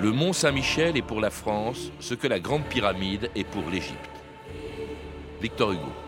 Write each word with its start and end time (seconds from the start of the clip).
Le 0.00 0.12
mont 0.12 0.32
Saint-Michel 0.32 0.96
est 0.96 1.02
pour 1.02 1.20
la 1.20 1.30
France 1.30 1.90
ce 1.98 2.14
que 2.14 2.28
la 2.28 2.38
Grande 2.38 2.62
Pyramide 2.64 3.30
est 3.34 3.42
pour 3.42 3.68
l'Égypte. 3.68 3.98
Victor 5.40 5.72
Hugo. 5.72 6.07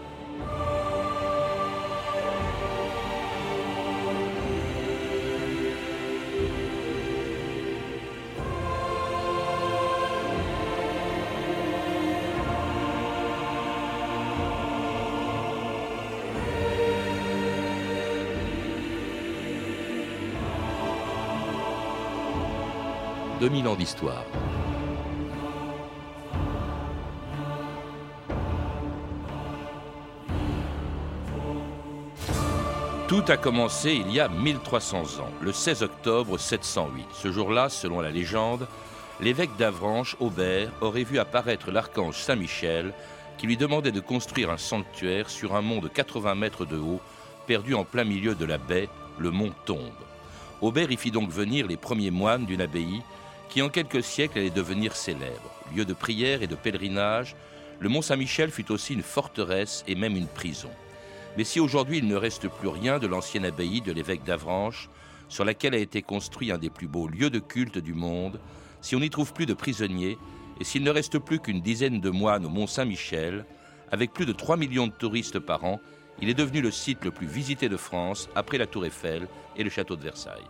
2000 23.41 23.69
ans 23.69 23.75
d'histoire. 23.75 24.23
Tout 33.09 33.25
a 33.29 33.39
commencé 33.39 33.93
il 33.93 34.13
y 34.13 34.21
a 34.21 34.29
1300 34.29 34.99
ans, 35.21 35.31
le 35.41 35.53
16 35.53 35.83
octobre 35.83 36.37
708. 36.37 37.07
Ce 37.15 37.33
jour-là, 37.33 37.71
selon 37.71 38.01
la 38.01 38.11
légende, 38.11 38.69
l'évêque 39.23 39.57
d'Avranches, 39.57 40.17
Aubert, 40.21 40.71
aurait 40.83 41.05
vu 41.05 41.19
apparaître 41.19 41.71
l'archange 41.71 42.19
Saint-Michel 42.19 42.93
qui 43.39 43.47
lui 43.47 43.57
demandait 43.57 43.91
de 43.91 44.01
construire 44.01 44.51
un 44.51 44.59
sanctuaire 44.59 45.31
sur 45.31 45.57
un 45.57 45.63
mont 45.63 45.81
de 45.81 45.89
80 45.89 46.35
mètres 46.35 46.67
de 46.67 46.77
haut, 46.77 47.01
perdu 47.47 47.73
en 47.73 47.85
plein 47.85 48.05
milieu 48.05 48.35
de 48.35 48.45
la 48.45 48.59
baie, 48.59 48.91
le 49.19 49.31
mont 49.31 49.55
Tombe. 49.65 49.81
Aubert 50.61 50.93
y 50.93 50.99
fit 50.99 51.11
donc 51.11 51.31
venir 51.31 51.67
les 51.67 51.79
premiers 51.79 52.11
moines 52.11 52.45
d'une 52.45 52.61
abbaye 52.61 53.03
qui 53.51 53.63
en 53.63 53.69
quelques 53.69 54.03
siècles 54.03 54.39
allait 54.39 54.51
devenir 54.51 54.95
célèbre. 54.95 55.51
Lieu 55.75 55.85
de 55.85 55.93
prière 55.93 56.43
et 56.43 56.47
de 56.47 56.55
pèlerinage, 56.55 57.35
le 57.81 57.89
Mont 57.89 58.01
Saint-Michel 58.01 58.51
fut 58.51 58.71
aussi 58.71 58.95
une 58.95 59.03
forteresse 59.03 59.85
et 59.89 59.97
même 59.97 60.17
une 60.17 60.29
prison. 60.29 60.71
Mais 61.37 61.45
si 61.45 61.61
aujourd'hui 61.61 61.99
il 61.99 62.07
ne 62.07 62.17
reste 62.17 62.49
plus 62.49 62.69
rien 62.69 62.99
de 62.99 63.07
l'ancienne 63.07 63.45
abbaye 63.45 63.81
de 63.81 63.93
l'évêque 63.93 64.25
d'Avranches, 64.25 64.89
sur 65.29 65.45
laquelle 65.45 65.75
a 65.75 65.79
été 65.79 66.03
construit 66.03 66.53
un 66.53 66.59
des 66.59 66.71
plus 66.71 66.89
beaux 66.89 67.09
lieux 67.09 67.31
de 67.31 67.39
culte 67.39 67.79
du 67.79 67.95
monde, 67.95 68.41
si 68.81 68.97
on 68.97 69.01
n'y 69.01 69.11
trouve 69.11 69.33
plus 69.33 69.47
de 69.47 69.55
prisonniers, 69.55 70.17
et 70.61 70.65
s'il 70.65 70.83
ne 70.83 70.91
reste 70.91 71.19
plus 71.19 71.41
qu'une 71.41 71.61
dizaine 71.61 72.01
de 72.01 72.11
moines 72.11 72.47
au 72.47 72.51
Mont 72.51 72.67
Saint-Michel, 72.67 73.45
avec 73.91 74.13
plus 74.13 74.27
de 74.27 74.33
3 74.33 74.57
millions 74.57 74.87
de 74.87 74.93
touristes 74.93 75.39
par 75.39 75.65
an, 75.65 75.81
il 76.21 76.29
est 76.29 76.35
devenu 76.35 76.61
le 76.61 76.71
site 76.71 77.05
le 77.05 77.11
plus 77.11 77.27
visité 77.27 77.69
de 77.69 77.77
France 77.77 78.29
après 78.35 78.59
la 78.59 78.67
Tour 78.67 78.85
Eiffel 78.85 79.27
et 79.57 79.65
le 79.65 79.71
château 79.71 79.97
de 79.97 80.03
Versailles. 80.03 80.47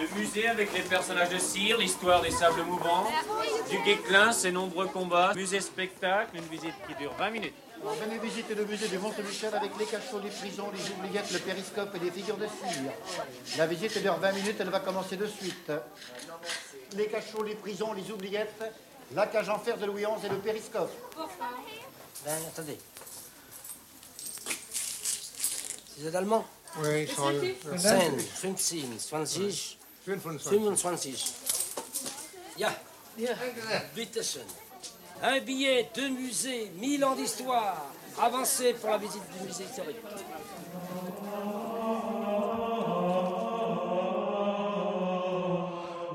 Le 0.00 0.18
musée 0.18 0.48
avec 0.48 0.72
les 0.72 0.80
personnages 0.80 1.28
de 1.28 1.38
cire, 1.38 1.76
l'histoire 1.76 2.22
des 2.22 2.30
sables 2.30 2.62
mouvants, 2.62 3.06
du 3.68 3.78
Guéclin, 3.82 4.32
ses 4.32 4.50
nombreux 4.50 4.86
combats, 4.86 5.34
musée 5.34 5.60
spectacle, 5.60 6.36
une 6.36 6.44
visite 6.44 6.72
qui 6.88 6.94
dure 6.94 7.12
20 7.18 7.30
minutes. 7.30 7.54
venez 7.82 8.18
visiter 8.18 8.54
le 8.54 8.64
musée 8.64 8.88
du 8.88 8.96
Mont-Michel 8.98 9.54
avec 9.54 9.72
les 9.78 9.84
cachots, 9.84 10.20
les 10.20 10.30
prisons, 10.30 10.70
les 10.70 10.90
oubliettes, 10.90 11.30
le 11.30 11.38
périscope 11.40 11.94
et 11.96 11.98
les 11.98 12.10
figures 12.10 12.38
de 12.38 12.46
cire. 12.46 12.92
La 13.58 13.66
visite 13.66 14.00
dure 14.00 14.16
20 14.16 14.32
minutes, 14.32 14.56
elle 14.58 14.70
va 14.70 14.80
commencer 14.80 15.16
de 15.16 15.26
suite. 15.26 15.70
Les 16.96 17.08
cachots, 17.08 17.42
les 17.42 17.56
prisons, 17.56 17.92
les 17.92 18.10
oubliettes, 18.10 18.64
la 19.14 19.26
cage 19.26 19.50
en 19.50 19.58
fer 19.58 19.76
de 19.76 19.84
Louis 19.84 20.04
XI 20.04 20.26
et 20.26 20.30
le 20.30 20.38
périscope. 20.38 20.90
Ben, 22.24 22.38
attendez. 22.48 22.78
C'est 25.98 26.14
allemand? 26.14 26.46
Oui, 26.78 27.04
10, 27.04 27.14
15, 27.14 29.10
20, 29.10 29.79
25. 30.18 31.34
Ja. 32.56 32.72
Ja. 33.18 33.34
Bitteschön. 33.94 34.46
Un 35.22 35.40
billet 35.40 35.90
de 35.94 36.08
musée, 36.08 36.70
1000 36.76 37.04
ans 37.04 37.14
d'histoire. 37.14 37.86
Avancez 38.18 38.74
pour 38.74 38.90
la 38.90 38.98
visite 38.98 39.22
du 39.32 39.46
musée 39.46 39.64
historique. 39.64 39.96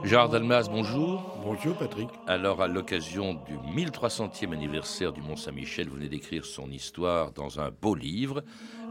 Gérard 0.06 0.30
Dalmas, 0.30 0.68
bonjour. 0.70 1.36
Bonjour 1.44 1.76
Patrick. 1.76 2.10
Alors, 2.28 2.62
à 2.62 2.68
l'occasion 2.68 3.34
du 3.34 3.58
1300e 3.76 4.54
anniversaire 4.54 5.12
du 5.12 5.20
Mont 5.20 5.36
Saint-Michel, 5.36 5.90
vous 5.90 5.96
venez 5.96 6.10
d'écrire 6.10 6.46
son 6.46 6.70
histoire 6.70 7.32
dans 7.32 7.60
un 7.60 7.72
beau 7.72 7.96
livre, 7.96 8.44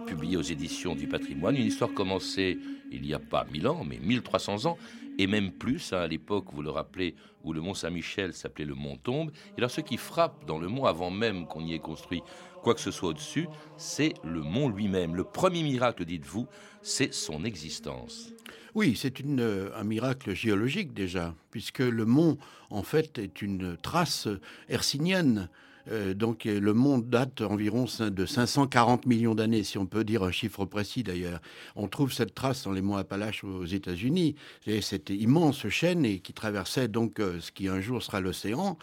publié 0.07 0.37
aux 0.37 0.43
éditions 0.43 0.97
du 0.97 1.07
patrimoine. 1.07 1.55
Une 1.55 1.67
histoire 1.67 1.95
commencée 1.95 2.59
il 2.91 3.03
n'y 3.03 3.15
a 3.15 3.21
pas 3.21 3.45
1000 3.45 3.69
ans, 3.69 3.85
mais 3.89 4.01
1300 4.01 4.67
ans, 4.67 4.77
et 5.17 5.29
même 5.29 5.53
plus, 5.53 5.93
hein, 5.93 5.99
à 5.99 6.09
l'époque, 6.09 6.47
vous 6.53 6.63
le 6.63 6.71
rappelez, 6.71 7.15
où 7.45 7.53
le 7.53 7.61
Mont 7.61 7.75
Saint-Michel 7.75 8.33
s'appelait 8.33 8.65
le 8.65 8.75
Mont 8.75 8.97
Tombe. 8.97 9.31
Et 9.57 9.59
alors, 9.59 9.71
ce 9.71 9.83
qui 9.83 9.99
frappe 9.99 10.45
dans 10.47 10.59
le 10.59 10.67
mont, 10.67 10.85
avant 10.85 11.11
même 11.11 11.47
qu'on 11.47 11.65
y 11.65 11.75
ait 11.75 11.79
construit 11.79 12.25
quoi 12.61 12.75
que 12.75 12.81
ce 12.81 12.91
soit 12.91 13.11
au-dessus, 13.11 13.47
c'est 13.77 14.15
le 14.25 14.41
mont 14.41 14.69
lui-même. 14.69 15.15
Le 15.15 15.23
premier 15.23 15.63
miracle, 15.63 16.05
dites-vous, 16.05 16.49
c'est 16.83 17.15
son 17.15 17.45
existence. 17.45 18.33
Oui, 18.75 18.97
c'est 18.97 19.21
euh, 19.21 19.71
un 19.77 19.85
miracle 19.85 20.35
géologique 20.35 20.93
déjà, 20.95 21.33
puisque 21.53 21.79
le 21.79 22.05
mont, 22.05 22.39
en 22.71 22.83
fait, 22.83 23.19
est 23.19 23.41
une 23.41 23.77
trace 23.77 24.27
hercinienne 24.69 25.49
euh, 25.91 26.15
donc 26.15 26.45
le 26.45 26.73
monde 26.73 27.09
date 27.09 27.41
environ 27.43 27.87
de 28.01 28.27
540 28.27 29.07
millions 29.07 29.35
d'années, 29.35 29.65
si 29.65 29.79
on 29.79 29.87
peut 29.87 30.05
dire 30.05 30.23
un 30.23 30.31
chiffre 30.31 30.65
précis 30.65 31.03
d'ailleurs. 31.03 31.41
On 31.77 31.89
trouve 31.89 32.13
cette 32.13 32.35
trace 32.35 32.65
dans 32.65 32.73
les 32.73 32.83
monts 32.83 32.97
Appalaches 32.97 33.45
aux 33.45 33.65
États-Unis. 33.65 34.35
Cette 34.81 35.11
immense 35.11 35.69
chaîne 35.69 36.05
et 36.05 36.19
qui 36.21 36.33
traversait 36.33 36.89
donc 36.89 37.21
euh, 37.21 37.41
ce 37.41 37.53
qui 37.53 37.69
un 37.69 37.81
jour 37.81 38.03
sera 38.03 38.21
l'océan. 38.21 38.79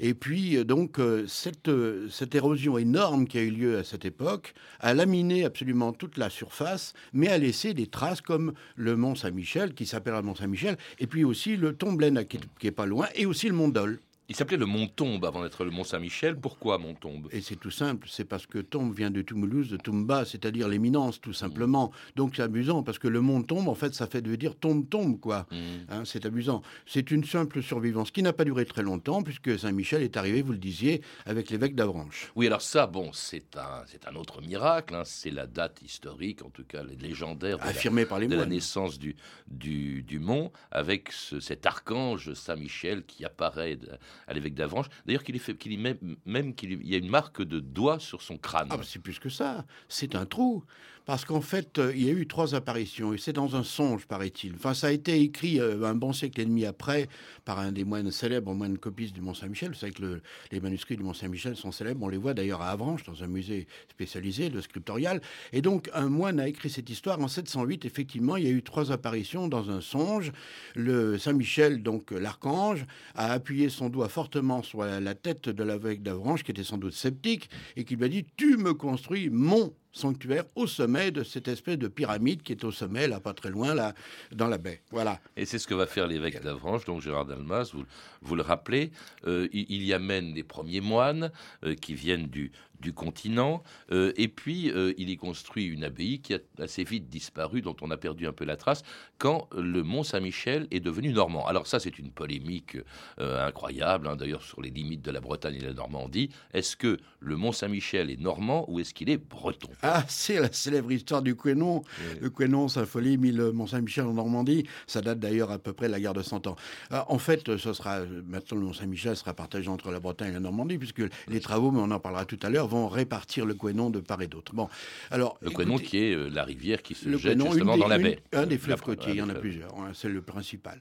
Et 0.00 0.14
puis 0.14 0.56
euh, 0.56 0.64
donc 0.64 0.98
cette, 1.26 1.70
cette 2.10 2.34
érosion 2.34 2.78
énorme 2.78 3.26
qui 3.26 3.38
a 3.38 3.42
eu 3.42 3.50
lieu 3.50 3.78
à 3.78 3.84
cette 3.84 4.04
époque 4.04 4.54
a 4.80 4.94
laminé 4.94 5.44
absolument 5.44 5.92
toute 5.92 6.16
la 6.16 6.30
surface, 6.30 6.92
mais 7.12 7.28
a 7.28 7.38
laissé 7.38 7.74
des 7.74 7.86
traces 7.86 8.20
comme 8.20 8.52
le 8.76 8.96
mont 8.96 9.14
Saint-Michel, 9.14 9.74
qui 9.74 9.86
s'appelle 9.86 10.14
le 10.14 10.22
mont 10.22 10.34
Saint-Michel, 10.34 10.76
et 10.98 11.06
puis 11.06 11.24
aussi 11.24 11.56
le 11.56 11.74
Tomblaine 11.74 12.24
qui, 12.26 12.38
qui 12.58 12.66
est 12.66 12.72
pas 12.72 12.86
loin, 12.86 13.08
et 13.14 13.26
aussi 13.26 13.48
le 13.48 13.54
mont 13.54 13.68
Dol. 13.68 13.98
Il 14.28 14.36
s'appelait 14.36 14.56
le 14.56 14.66
Mont 14.66 14.86
Tombe 14.86 15.24
avant 15.24 15.42
d'être 15.42 15.64
le 15.64 15.70
Mont 15.70 15.84
Saint-Michel. 15.84 16.36
Pourquoi 16.36 16.78
Mont 16.78 16.94
Tombe 16.94 17.28
Et 17.32 17.40
c'est 17.40 17.56
tout 17.56 17.70
simple, 17.70 18.08
c'est 18.10 18.24
parce 18.24 18.46
que 18.46 18.58
Tombe 18.58 18.94
vient 18.94 19.10
de 19.10 19.20
Tumulus, 19.20 19.68
de 19.68 19.76
Tumba, 19.76 20.24
c'est-à-dire 20.24 20.68
l'éminence, 20.68 21.20
tout 21.20 21.32
simplement. 21.32 21.92
Donc 22.16 22.34
c'est 22.36 22.42
amusant, 22.42 22.82
parce 22.82 22.98
que 22.98 23.08
le 23.08 23.20
Mont 23.20 23.42
Tombe, 23.42 23.68
en 23.68 23.74
fait, 23.74 23.94
ça 23.94 24.06
fait 24.06 24.22
de 24.22 24.34
dire 24.36 24.54
tombe-tombe, 24.56 25.18
quoi. 25.18 25.46
Mmh. 25.50 25.56
Hein, 25.90 26.02
c'est 26.04 26.24
amusant. 26.24 26.62
C'est 26.86 27.10
une 27.10 27.24
simple 27.24 27.62
survivance 27.62 28.10
qui 28.10 28.22
n'a 28.22 28.32
pas 28.32 28.44
duré 28.44 28.64
très 28.64 28.82
longtemps, 28.82 29.22
puisque 29.22 29.58
Saint-Michel 29.58 30.02
est 30.02 30.16
arrivé, 30.16 30.40
vous 30.40 30.52
le 30.52 30.58
disiez, 30.58 31.02
avec 31.26 31.50
l'évêque 31.50 31.74
d'Avranches. 31.74 32.32
Oui, 32.36 32.46
alors 32.46 32.62
ça, 32.62 32.86
bon, 32.86 33.12
c'est 33.12 33.56
un, 33.56 33.82
c'est 33.86 34.06
un 34.06 34.14
autre 34.14 34.40
miracle. 34.40 34.94
Hein. 34.94 35.02
C'est 35.04 35.30
la 35.30 35.46
date 35.46 35.82
historique, 35.82 36.42
en 36.42 36.50
tout 36.50 36.64
cas 36.64 36.82
légendaire, 37.00 37.58
de, 37.58 37.64
Affirmée 37.64 38.02
la, 38.02 38.08
par 38.08 38.18
les 38.18 38.28
de 38.28 38.36
la 38.36 38.46
naissance 38.46 38.98
du, 38.98 39.16
du, 39.48 40.02
du 40.02 40.20
mont, 40.20 40.52
avec 40.70 41.10
cet 41.12 41.66
archange 41.66 42.32
Saint-Michel 42.34 43.04
qui 43.04 43.24
apparaît 43.24 43.78
à 44.26 44.34
l'évêque 44.34 44.54
d'Avranches. 44.54 44.88
D'ailleurs, 45.06 45.24
qu'il 45.24 45.38
fait, 45.38 45.56
qu'il 45.56 45.78
même, 45.78 46.16
même 46.24 46.54
qu'il 46.54 46.86
y 46.86 46.94
a 46.94 46.98
une 46.98 47.08
marque 47.08 47.42
de 47.42 47.60
doigt 47.60 47.98
sur 47.98 48.22
son 48.22 48.38
crâne. 48.38 48.68
Ah, 48.70 48.76
bah, 48.76 48.82
c'est 48.84 49.00
plus 49.00 49.18
que 49.18 49.28
ça. 49.28 49.64
C'est 49.88 50.14
un 50.14 50.26
trou 50.26 50.64
parce 51.04 51.24
qu'en 51.24 51.40
fait, 51.40 51.78
euh, 51.78 51.92
il 51.94 52.04
y 52.04 52.08
a 52.08 52.12
eu 52.12 52.26
trois 52.26 52.54
apparitions, 52.54 53.12
et 53.12 53.18
c'est 53.18 53.32
dans 53.32 53.56
un 53.56 53.62
songe, 53.62 54.06
paraît-il. 54.06 54.54
Enfin, 54.54 54.74
ça 54.74 54.88
a 54.88 54.90
été 54.90 55.20
écrit 55.20 55.60
euh, 55.60 55.84
un 55.84 55.94
bon 55.94 56.12
siècle 56.12 56.40
et 56.40 56.44
demi 56.44 56.64
après 56.64 57.08
par 57.44 57.58
un 57.58 57.72
des 57.72 57.84
moines 57.84 58.10
célèbres, 58.10 58.54
moines 58.54 58.78
copistes 58.78 59.14
du 59.14 59.20
Mont-Saint-Michel. 59.20 59.70
Vous 59.70 59.74
savez 59.74 59.92
que 59.92 60.20
les 60.50 60.60
manuscrits 60.60 60.96
du 60.96 61.02
Mont-Saint-Michel 61.02 61.56
sont 61.56 61.72
célèbres, 61.72 62.04
on 62.04 62.08
les 62.08 62.18
voit 62.18 62.34
d'ailleurs 62.34 62.62
à 62.62 62.70
Avranches, 62.70 63.04
dans 63.04 63.22
un 63.22 63.26
musée 63.26 63.66
spécialisé, 63.90 64.48
le 64.48 64.60
scriptorial. 64.60 65.20
Et 65.52 65.60
donc, 65.60 65.90
un 65.94 66.08
moine 66.08 66.38
a 66.38 66.48
écrit 66.48 66.70
cette 66.70 66.88
histoire 66.88 67.20
en 67.20 67.28
708. 67.28 67.84
Effectivement, 67.84 68.36
il 68.36 68.44
y 68.44 68.48
a 68.48 68.50
eu 68.50 68.62
trois 68.62 68.92
apparitions 68.92 69.48
dans 69.48 69.70
un 69.70 69.80
songe. 69.80 70.32
Le 70.76 71.18
Saint-Michel, 71.18 71.82
donc 71.82 72.12
l'archange, 72.12 72.86
a 73.14 73.32
appuyé 73.32 73.68
son 73.68 73.88
doigt 73.88 74.08
fortement 74.08 74.62
sur 74.62 74.84
la 74.84 75.14
tête 75.14 75.48
de 75.48 75.62
l'aveugle 75.62 76.02
d'Avranches, 76.02 76.42
qui 76.44 76.52
était 76.52 76.64
sans 76.64 76.78
doute 76.78 76.94
sceptique, 76.94 77.50
et 77.76 77.84
qui 77.84 77.96
lui 77.96 78.04
a 78.04 78.08
dit 78.08 78.24
Tu 78.36 78.56
me 78.56 78.74
construis 78.74 79.30
mon 79.30 79.72
sanctuaire 79.92 80.44
au 80.54 80.66
sommet 80.66 81.10
de 81.10 81.22
cette 81.22 81.48
espèce 81.48 81.78
de 81.78 81.88
pyramide 81.88 82.42
qui 82.42 82.52
est 82.52 82.64
au 82.64 82.72
sommet, 82.72 83.06
là, 83.06 83.20
pas 83.20 83.34
très 83.34 83.50
loin, 83.50 83.74
là, 83.74 83.94
dans 84.32 84.48
la 84.48 84.58
baie. 84.58 84.80
Voilà. 84.90 85.20
Et 85.36 85.44
c'est 85.44 85.58
ce 85.58 85.66
que 85.66 85.74
va 85.74 85.86
faire 85.86 86.06
l'évêque 86.06 86.42
d'Avranches, 86.42 86.84
donc 86.84 87.02
Gérard 87.02 87.26
Dalmas, 87.26 87.70
vous, 87.72 87.84
vous 88.22 88.34
le 88.34 88.42
rappelez. 88.42 88.90
Euh, 89.26 89.48
il, 89.52 89.82
y 89.82 89.92
amène 89.92 90.34
les 90.34 90.42
premiers 90.42 90.80
moines 90.80 91.30
euh, 91.64 91.74
qui 91.74 91.94
viennent 91.94 92.26
du, 92.26 92.52
du 92.82 92.92
continent, 92.92 93.62
euh, 93.90 94.12
et 94.16 94.28
puis 94.28 94.70
il 94.98 95.08
y 95.08 95.16
construit 95.16 95.64
une 95.64 95.84
abbaye 95.84 96.20
qui 96.20 96.34
a 96.34 96.38
assez 96.58 96.84
vite 96.84 97.08
disparu, 97.08 97.62
dont 97.62 97.76
on 97.80 97.90
a 97.90 97.96
perdu 97.96 98.26
un 98.26 98.32
peu 98.32 98.44
la 98.44 98.56
trace, 98.56 98.82
quand 99.16 99.48
le 99.56 99.82
Mont 99.82 100.02
Saint-Michel 100.02 100.66
est 100.70 100.80
devenu 100.80 101.12
normand. 101.12 101.46
Alors 101.46 101.66
ça, 101.66 101.80
c'est 101.80 101.98
une 101.98 102.10
polémique 102.10 102.76
incroyable, 103.18 104.08
hein, 104.08 104.16
d'ailleurs, 104.16 104.42
sur 104.42 104.60
les 104.60 104.70
limites 104.70 105.02
de 105.02 105.10
la 105.10 105.20
Bretagne 105.20 105.54
et 105.54 105.60
de 105.60 105.66
la 105.66 105.74
Normandie. 105.74 106.28
Est-ce 106.52 106.76
que 106.76 106.98
le 107.20 107.36
Mont 107.36 107.52
Saint-Michel 107.52 108.10
est 108.10 108.20
normand 108.20 108.64
ou 108.68 108.80
est-ce 108.80 108.92
qu'il 108.92 109.08
est 109.08 109.16
breton? 109.16 109.70
Ah, 109.82 110.04
c'est 110.08 110.40
la 110.40 110.52
célèbre 110.52 110.90
histoire 110.90 111.22
du 111.22 111.36
Quénon. 111.36 111.82
Le 112.20 112.28
Quénon, 112.28 112.68
sa 112.68 112.84
folie, 112.84 113.16
le 113.16 113.52
Mont-Saint-Michel 113.52 114.04
en 114.04 114.14
Normandie. 114.14 114.66
Ça 114.86 115.00
date 115.00 115.20
d'ailleurs 115.20 115.50
à 115.52 115.58
peu 115.58 115.72
près 115.72 115.86
de 115.86 115.92
la 115.92 116.00
guerre 116.00 116.14
de 116.14 116.22
Cent 116.22 116.46
Ans. 116.48 116.56
En 116.90 117.18
fait, 117.18 117.56
ce 117.56 117.72
sera, 117.72 118.00
maintenant, 118.26 118.58
le 118.58 118.66
Mont-Saint-Michel 118.66 119.16
sera 119.16 119.34
partagé 119.34 119.68
entre 119.68 119.92
la 119.92 120.00
Bretagne 120.00 120.30
et 120.30 120.34
la 120.34 120.40
Normandie, 120.40 120.78
puisque 120.78 121.02
les 121.28 121.40
travaux, 121.40 121.70
mais 121.70 121.80
on 121.80 121.90
en 121.90 122.00
parlera 122.00 122.24
tout 122.24 122.38
à 122.42 122.50
l'heure, 122.50 122.66
vont 122.72 122.88
répartir 122.88 123.46
le 123.46 123.54
Quénon 123.54 123.90
de 123.90 124.00
part 124.00 124.22
et 124.22 124.26
d'autre. 124.26 124.54
Bon, 124.54 124.68
alors. 125.10 125.38
Le 125.40 125.50
Quénon 125.50 125.78
qui 125.78 125.98
est 125.98 126.14
euh, 126.14 126.28
la 126.28 126.44
rivière 126.44 126.82
qui 126.82 126.94
se 126.94 127.16
jette 127.16 127.40
justement 127.40 127.76
dans 127.76 127.88
la 127.88 127.98
baie. 127.98 128.18
un 128.32 128.46
des 128.46 128.58
fleuves 128.58 128.82
côtiers, 128.82 129.12
il 129.12 129.18
y 129.18 129.22
en 129.22 129.28
a 129.28 129.34
plusieurs. 129.34 129.72
Hein, 129.78 129.92
c'est 129.94 130.08
le 130.08 130.22
principal. 130.22 130.80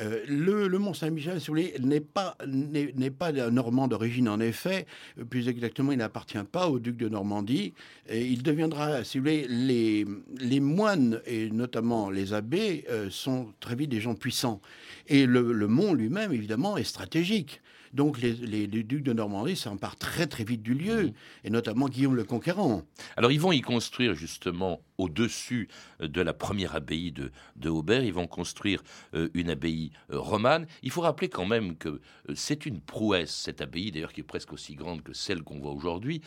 Euh, 0.00 0.24
le, 0.28 0.78
Mont 0.78 0.94
Saint-Michel, 0.94 1.40
si 1.40 1.46
vous 1.46 1.54
voulez, 1.54 1.74
n'est 1.80 2.00
pas, 2.00 2.36
n'est, 2.46 3.10
pas 3.10 3.32
normand 3.32 3.88
d'origine, 3.88 4.28
en 4.28 4.40
effet. 4.40 4.86
Plus 5.30 5.48
exactement, 5.48 5.92
il 5.92 5.98
n'appartient 5.98 6.38
pas 6.50 6.68
au 6.68 6.78
duc 6.78 6.96
de 6.96 7.08
Normandie. 7.08 7.72
Et 8.08 8.26
il 8.26 8.42
deviendra, 8.42 9.04
si 9.04 9.18
vous 9.18 9.24
voulez, 9.24 9.46
les, 9.48 10.04
les 10.38 10.60
moines, 10.60 11.20
et 11.26 11.50
notamment 11.50 12.10
les 12.10 12.34
abbés, 12.34 12.84
euh, 12.90 13.08
sont 13.10 13.52
très 13.60 13.74
vite 13.74 13.90
des 13.90 14.00
gens 14.00 14.14
puissants. 14.14 14.60
Et 15.08 15.26
le, 15.26 15.52
le 15.52 15.66
mont 15.66 15.94
lui-même, 15.94 16.32
évidemment, 16.32 16.76
est 16.76 16.84
stratégique. 16.84 17.60
Donc 17.96 18.20
les, 18.20 18.66
ducs 18.66 19.02
de 19.02 19.14
Normandie 19.14 19.56
s'emparent 19.56 19.96
très 19.96 20.26
très 20.26 20.44
vite 20.44 20.62
du 20.62 20.74
lieu, 20.74 21.04
mmh. 21.04 21.12
et 21.44 21.50
notamment 21.50 21.88
Guillaume 21.88 22.14
le 22.14 22.24
Conquérant. 22.24 22.82
Alors 23.16 23.32
ils 23.32 23.40
vont 23.40 23.52
y 23.52 23.62
construire 23.62 24.14
justement 24.14 24.80
au-dessus 24.98 25.68
euh, 26.00 26.08
de 26.08 26.20
la 26.20 26.32
première 26.32 26.74
abbaye 26.74 27.12
de, 27.12 27.30
de 27.56 27.68
Aubert, 27.68 28.04
ils 28.04 28.12
vont 28.12 28.26
construire 28.26 28.82
euh, 29.14 29.28
une 29.34 29.50
abbaye 29.50 29.92
euh, 30.10 30.18
romane. 30.18 30.66
Il 30.82 30.90
faut 30.90 31.00
rappeler 31.00 31.28
quand 31.28 31.46
même 31.46 31.76
que 31.76 32.00
c'est 32.34 32.66
une 32.66 32.80
prouesse, 32.80 33.34
cette 33.34 33.60
abbaye 33.60 33.90
d'ailleurs 33.90 34.12
qui 34.12 34.20
est 34.20 34.24
presque 34.24 34.52
aussi 34.52 34.74
grande 34.74 35.02
que 35.02 35.12
celle 35.12 35.42
qu'on 35.42 35.58
voit 35.58 35.72
aujourd'hui, 35.72 36.20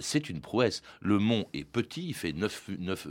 c'est 0.00 0.28
une 0.28 0.40
prouesse. 0.40 0.82
Le 1.00 1.18
mont 1.18 1.46
est 1.52 1.64
petit, 1.64 2.08
il 2.08 2.14
fait 2.14 2.32
9, 2.32 2.70
9, 2.78 3.08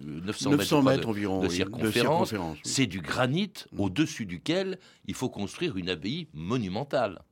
900, 0.00 0.82
mètres, 0.82 1.08
environ 1.08 1.42
de, 1.42 1.48
circonférence. 1.48 2.34
C'est 2.62 2.86
du 2.86 3.00
granit 3.00 3.52
mmh. 3.72 3.80
au-dessus 3.80 4.26
duquel 4.26 4.78
il 5.06 5.14
faut 5.14 5.28
construire 5.28 5.76
une 5.76 5.88
abbaye 5.88 6.28
monumentale. 6.34 7.22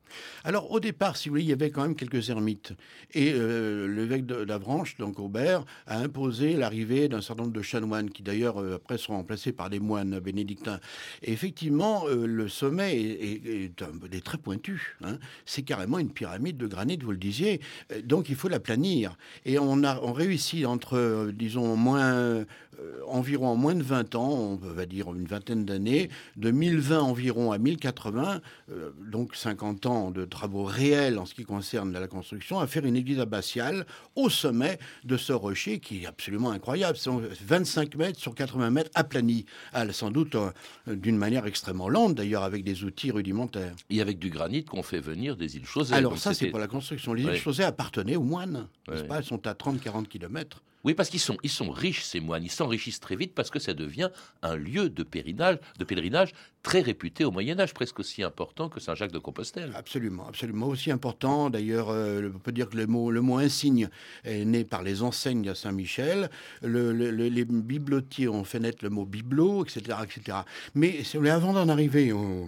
Alors, 0.43 0.71
au 0.71 0.79
départ, 0.79 1.17
si 1.17 1.29
vous 1.29 1.33
voulez, 1.33 1.43
il 1.43 1.49
y 1.49 1.53
avait 1.53 1.71
quand 1.71 1.81
même 1.81 1.95
quelques 1.95 2.29
ermites. 2.29 2.73
Et 3.13 3.31
euh, 3.33 3.87
l'évêque 3.87 4.25
de 4.25 4.57
Branche, 4.57 4.97
donc 4.97 5.19
Aubert, 5.19 5.65
a 5.87 5.99
imposé 5.99 6.55
l'arrivée 6.55 7.07
d'un 7.11 7.21
certain 7.21 7.43
nombre 7.43 7.53
de 7.53 7.61
chanoines, 7.61 8.09
qui 8.09 8.23
d'ailleurs, 8.23 8.59
euh, 8.59 8.75
après, 8.75 8.97
seront 8.97 9.17
remplacés 9.17 9.51
par 9.51 9.69
des 9.69 9.79
moines 9.79 10.19
bénédictins. 10.19 10.79
Effectivement, 11.21 12.05
euh, 12.07 12.25
le 12.25 12.47
sommet 12.49 12.95
est, 12.99 14.23
très 14.23 14.37
pointu. 14.37 14.97
Hein. 15.03 15.17
C'est 15.45 15.63
carrément 15.63 15.99
une 15.99 16.11
pyramide 16.11 16.57
de 16.57 16.67
granit, 16.67 16.97
vous 17.01 17.11
le 17.11 17.17
disiez. 17.17 17.61
Donc, 18.03 18.29
il 18.29 18.35
faut 18.35 18.49
la 18.49 18.59
planir. 18.59 19.17
Et 19.45 19.59
on 19.59 19.83
a 19.83 19.99
on 20.01 20.13
réussit 20.13 20.65
entre, 20.65 21.31
disons, 21.33 21.75
moins 21.75 22.45
euh, 22.81 23.01
environ 23.07 23.47
en 23.47 23.55
moins 23.55 23.75
de 23.75 23.83
20 23.83 24.15
ans, 24.15 24.29
on 24.29 24.55
va 24.55 24.85
dire 24.85 25.13
une 25.13 25.25
vingtaine 25.25 25.65
d'années, 25.65 26.09
de 26.37 26.51
1020 26.51 27.01
environ 27.01 27.51
à 27.51 27.57
1080, 27.57 28.41
euh, 28.71 28.91
donc 29.11 29.35
50 29.35 29.85
ans 29.85 30.11
de 30.11 30.23
travaux 30.23 30.63
réels 30.63 31.19
en 31.19 31.25
ce 31.25 31.33
qui 31.33 31.43
concerne 31.43 31.91
la 31.91 32.07
construction, 32.07 32.59
à 32.59 32.67
faire 32.67 32.85
une 32.85 32.95
église 32.95 33.19
abbatiale 33.19 33.85
au 34.15 34.29
sommet 34.29 34.79
de 35.03 35.17
ce 35.17 35.33
rocher 35.33 35.79
qui 35.79 36.03
est 36.03 36.05
absolument 36.05 36.51
incroyable. 36.51 36.97
C'est 37.01 37.45
25 37.45 37.95
mètres 37.95 38.19
sur 38.19 38.35
80 38.35 38.69
mètres 38.69 38.91
aplani, 38.93 39.45
ah, 39.73 39.91
sans 39.91 40.11
doute 40.11 40.35
euh, 40.35 40.51
d'une 40.87 41.17
manière 41.17 41.45
extrêmement 41.45 41.89
lente 41.89 42.15
d'ailleurs, 42.15 42.43
avec 42.43 42.63
des 42.63 42.83
outils 42.83 43.11
rudimentaires. 43.11 43.75
Et 43.89 44.01
avec 44.01 44.19
du 44.19 44.29
granit 44.29 44.63
qu'on 44.63 44.83
fait 44.83 44.99
venir 44.99 45.35
des 45.35 45.55
îles 45.55 45.65
Chausées. 45.65 45.95
Alors 45.95 46.17
ça, 46.17 46.33
c'est 46.33 46.47
pour 46.47 46.59
la 46.59 46.67
construction. 46.67 47.13
Les 47.13 47.23
îles 47.23 47.37
Chausées 47.37 47.63
appartenaient 47.63 48.15
aux 48.15 48.23
moines, 48.23 48.67
pas 48.85 49.17
Elles 49.17 49.23
sont 49.23 49.47
à 49.47 49.53
30-40 49.53 50.07
kilomètres. 50.07 50.61
Oui, 50.83 50.93
parce 50.93 51.09
qu'ils 51.09 51.19
sont, 51.19 51.37
riches, 51.71 52.03
ces 52.03 52.19
moines. 52.19 52.43
Ils 52.43 52.51
s'enrichissent 52.51 52.99
très 52.99 53.15
vite 53.15 53.33
parce 53.35 53.49
que 53.49 53.59
ça 53.59 53.73
devient 53.73 54.09
un 54.41 54.55
lieu 54.55 54.89
de 54.89 55.03
pèlerinage, 55.03 55.59
de 55.77 55.83
pèlerinage 55.83 56.33
très 56.63 56.81
réputé 56.81 57.25
au 57.25 57.31
Moyen 57.31 57.59
Âge, 57.59 57.73
presque 57.73 57.99
aussi 57.99 58.23
important 58.23 58.69
que 58.69 58.79
Saint-Jacques 58.79 59.11
de 59.11 59.19
Compostelle. 59.19 59.73
Absolument, 59.75 60.27
absolument 60.27 60.67
aussi 60.67 60.91
important. 60.91 61.49
D'ailleurs, 61.49 61.89
euh, 61.89 62.31
on 62.33 62.39
peut 62.39 62.51
dire 62.51 62.69
que 62.69 62.77
le 62.77 62.87
mot, 62.87 63.11
le 63.11 63.21
mot 63.21 63.37
insigne 63.37 63.89
est 64.23 64.45
né 64.45 64.63
par 64.63 64.83
les 64.83 65.01
enseignes 65.03 65.49
à 65.49 65.55
Saint-Michel. 65.55 66.29
les 66.61 67.45
bibliotiers 67.45 68.27
ont 68.27 68.43
fait 68.43 68.59
naître 68.59 68.83
le 68.83 68.89
mot 68.89 69.05
bibelot, 69.05 69.63
etc., 69.63 69.97
etc. 70.03 70.39
Mais 70.75 71.03
avant 71.29 71.53
d'en 71.53 71.69
arriver 71.69 72.11
aux, 72.11 72.47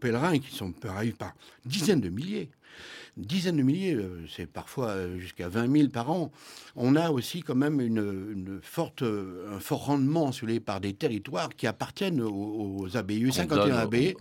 pèlerins, 0.00 0.38
qui 0.38 0.54
sont 0.54 0.72
arrivent 0.84 1.16
par 1.16 1.34
dizaines 1.64 2.00
de 2.00 2.08
milliers, 2.08 2.48
dizaines 3.16 3.56
de 3.56 3.62
milliers, 3.62 3.94
euh, 3.94 4.24
c'est 4.28 4.46
parfois 4.46 4.88
euh, 4.88 5.18
jusqu'à 5.18 5.48
20 5.48 5.76
000 5.76 5.88
par 5.88 6.10
an. 6.10 6.30
On 6.76 6.96
a 6.96 7.10
aussi 7.10 7.42
quand 7.42 7.54
même 7.54 7.80
une, 7.80 8.60
forte, 8.62 9.02
un 9.02 9.60
fort 9.60 9.86
rendement 9.86 10.32
sur 10.32 10.46
les, 10.46 10.60
par 10.60 10.80
des 10.80 10.94
territoires 10.94 11.50
qui 11.50 11.66
appartiennent 11.66 12.20
aux, 12.20 12.96
abbayes. 12.96 13.16
Il 13.16 13.26
y 13.26 13.30
a 13.30 13.32
51 13.32 13.76
abbayes 13.76 14.14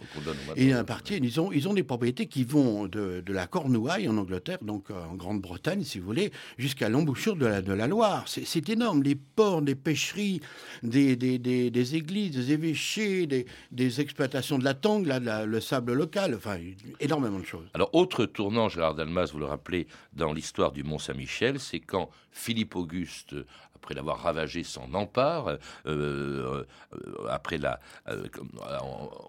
et 0.56 0.74
appartiennent, 0.74 1.24
ils 1.24 1.40
ont, 1.40 1.52
ils 1.52 1.68
ont 1.68 1.74
des 1.74 1.84
propriétés 1.84 2.26
qui 2.26 2.44
vont 2.44 2.88
de, 2.88 3.24
la 3.28 3.48
Cornouaille 3.48 4.08
en 4.08 4.18
Angleterre, 4.18 4.58
donc 4.62 4.90
en 4.90 5.16
Grande-Bretagne 5.16 5.84
si 5.84 6.00
vous 6.00 6.06
voulez, 6.06 6.32
jusqu'à 6.58 6.90
l'embouchure 6.90 7.36
de 7.36 7.46
la, 7.46 7.62
de 7.62 7.74
la 7.74 7.88
Loire. 7.88 8.26
C'est 8.28 8.70
énorme. 8.70 9.04
Les 9.04 9.16
ports, 9.16 9.62
des 9.62 9.76
pêcheries, 9.76 10.42
des, 10.84 11.16
des, 11.16 11.96
églises, 11.96 12.32
des 12.32 12.52
évêchés, 12.52 13.28
des, 13.28 14.02
exploitations 14.02 14.58
de 14.58 14.64
la 14.64 14.74
tangue, 14.74 15.08
le 15.08 15.60
sable 15.60 15.94
local, 15.94 16.36
enfin 16.36 16.58
énormément 17.00 17.40
de 17.40 17.46
choses. 17.46 17.68
Alors 17.74 17.90
autre 17.94 18.26
tournant, 18.26 18.70
Gérard 18.80 18.96
Dalmas, 18.96 19.32
vous 19.34 19.40
le 19.40 19.46
rappelez, 19.46 19.88
dans 20.14 20.32
l'histoire 20.32 20.72
du 20.72 20.86
Mont-Saint-Michel, 20.86 21.60
c'est 21.60 21.82
quand 21.82 22.10
Philippe 22.32 22.78
Auguste, 22.78 23.36
après 23.76 23.94
l'avoir 23.94 24.22
ravagé, 24.22 24.64
s'en 24.64 24.94
empare, 24.94 25.58
euh, 25.86 26.64
euh, 26.94 27.28
après 27.30 27.58
la, 27.58 27.82
euh, 28.08 28.26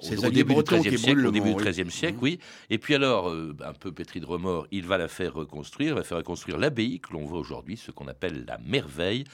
au, 0.02 0.31
début 0.31 0.55
du 0.55 0.62
XIIIe 0.62 0.97
siècle, 0.97 1.26
au 1.26 1.32
début 1.32 1.52
du 1.52 1.64
XIIIe 1.64 1.91
siècle, 1.91 2.19
oui. 2.23 2.38
Et 2.70 2.79
puis 2.79 2.94
alors, 2.94 3.29
un 3.29 3.73
peu 3.73 3.91
pétri 3.91 4.20
de 4.20 4.26
remords, 4.26 4.69
il 4.70 4.87
va 4.87 4.99
la 4.99 5.08
faire 5.08 5.35
reconstruire, 5.35 5.96
va 5.96 6.05
faire 6.05 6.19
reconstruire 6.19 6.56
l'abbaye 6.56 7.00
que 7.00 7.12
l'on 7.12 7.25
voit 7.25 7.41
aujourd'hui, 7.41 7.76
ce 7.76 7.91
qu'on 7.91 8.06
appelle 8.06 8.44
la 8.46 8.58
merveille, 8.58 9.25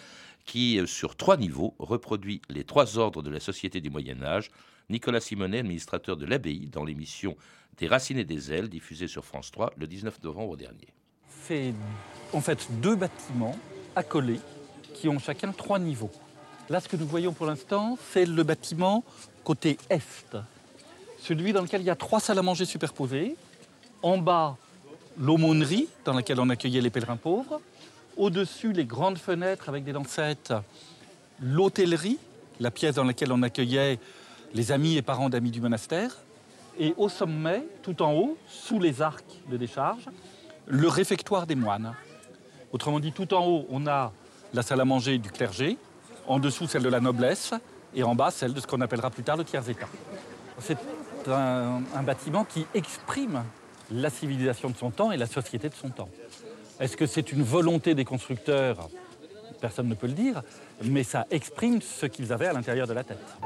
qui, 0.47 0.81
sur 0.87 1.15
trois 1.15 1.37
niveaux, 1.37 1.75
reproduit 1.79 2.41
les 2.49 2.65
trois 2.65 2.97
ordres 2.97 3.23
de 3.23 3.29
la 3.29 3.41
société 3.41 3.83
du 3.83 3.91
Moyen 3.91 4.23
Âge. 4.23 4.51
Nicolas 4.89 5.21
Simonet, 5.21 5.61
administrateur 5.61 6.17
de 6.17 6.27
l'abbaye, 6.27 6.69
dans 6.69 6.85
l'émission 6.85 7.37
des 7.79 7.89
racines 7.89 8.19
et 8.19 8.25
des 8.25 8.53
ailes, 8.53 8.69
diffusée 8.69 9.09
sur 9.09 9.25
France 9.25 9.51
3 9.51 9.73
le 9.77 9.87
19 9.87 10.23
novembre 10.23 10.57
dernier. 10.57 10.89
C'est 11.43 11.75
en 12.33 12.41
fait 12.41 12.67
deux 12.81 12.97
bâtiments 12.97 13.57
accolés 13.95 14.41
qui 14.95 15.09
ont 15.09 15.19
chacun 15.19 15.53
trois 15.53 15.79
niveaux. 15.79 16.11
Là, 16.69 16.81
ce 16.81 16.89
que 16.89 16.97
nous 16.97 17.07
voyons 17.07 17.33
pour 17.33 17.47
l'instant, 17.47 17.99
c'est 18.13 18.27
le 18.27 18.43
bâtiment 18.43 19.05
côté 19.45 19.79
est, 19.91 20.37
celui 21.21 21.53
dans 21.53 21.63
lequel 21.63 21.81
il 21.81 21.87
y 21.87 21.91
a 21.91 21.97
trois 21.97 22.21
salles 22.21 22.39
à 22.39 22.43
manger 22.43 22.65
superposées. 22.65 23.37
En 24.03 24.19
bas, 24.19 24.57
l'aumônerie 25.19 25.89
dans 26.05 26.13
laquelle 26.13 26.41
on 26.41 26.51
accueillait 26.51 26.81
les 26.81 26.91
pèlerins 26.91 27.17
pauvres. 27.17 27.61
Au-dessus, 28.17 28.73
les 28.73 28.85
grandes 28.85 29.19
fenêtres 29.19 29.69
avec 29.69 29.85
des 29.85 29.93
lancettes, 29.93 30.53
l'hôtellerie, 31.41 32.19
la 32.61 32.71
pièce 32.71 32.95
dans 32.95 33.05
laquelle 33.05 33.33
on 33.33 33.43
accueillait 33.43 33.99
les 34.57 34.73
amis 34.73 34.97
et 34.97 35.03
parents 35.03 35.29
d'amis 35.29 35.51
du 35.51 35.61
monastère 35.61 36.17
et 36.79 36.95
au 36.97 37.09
sommet, 37.09 37.63
tout 37.83 38.03
en 38.03 38.15
haut, 38.15 38.39
sous 38.49 38.81
les 38.81 39.03
arcs 39.03 39.25
de 39.51 39.57
décharge, 39.57 40.07
le 40.67 40.89
réfectoire 40.89 41.47
des 41.47 41.55
moines. 41.55 41.95
Autrement 42.73 42.99
dit, 42.99 43.13
tout 43.13 43.33
en 43.35 43.47
haut, 43.47 43.67
on 43.71 43.87
a 43.87 44.13
la 44.55 44.63
salle 44.63 44.81
à 44.81 44.85
manger 44.85 45.19
du 45.19 45.31
clergé, 45.31 45.77
en 46.27 46.39
dessous 46.39 46.67
celle 46.67 46.83
de 46.83 46.89
la 46.89 47.01
noblesse, 47.01 47.53
et 47.95 48.03
en 48.03 48.15
bas 48.15 48.31
celle 48.31 48.55
de 48.55 48.61
ce 48.61 48.67
qu'on 48.67 48.81
appellera 48.81 49.11
plus 49.11 49.23
tard 49.23 49.37
le 49.37 49.45
tiers-état. 49.45 49.89
C'est 50.59 50.79
un, 51.29 51.83
un, 51.95 52.03
bâtiment 52.03 52.45
qui 52.45 52.67
exprime 52.75 53.45
la 53.91 54.11
civilisation 54.11 54.71
de 54.71 54.77
son 54.77 54.91
temps 54.91 55.13
et 55.13 55.17
la 55.19 55.27
société 55.27 55.69
de 55.69 55.75
son 55.75 55.91
temps. 55.91 56.09
Est-ce 56.81 56.97
que 56.97 57.07
c'est 57.07 57.31
une 57.31 57.43
volonté 57.43 57.95
des 57.95 58.05
constructeurs? 58.05 58.89
Personne 59.61 59.89
ne 59.89 59.95
peut 59.95 60.07
le 60.07 60.15
dire, 60.15 60.43
mais 60.83 61.03
ça 61.03 61.27
exprime 61.31 61.81
ce 61.83 62.07
qu'ils 62.07 62.33
avaient 62.33 62.47
à 62.47 62.53
l'intérieur 62.53 62.87
de 62.87 62.93
la 62.93 63.05
tête. 63.05 63.37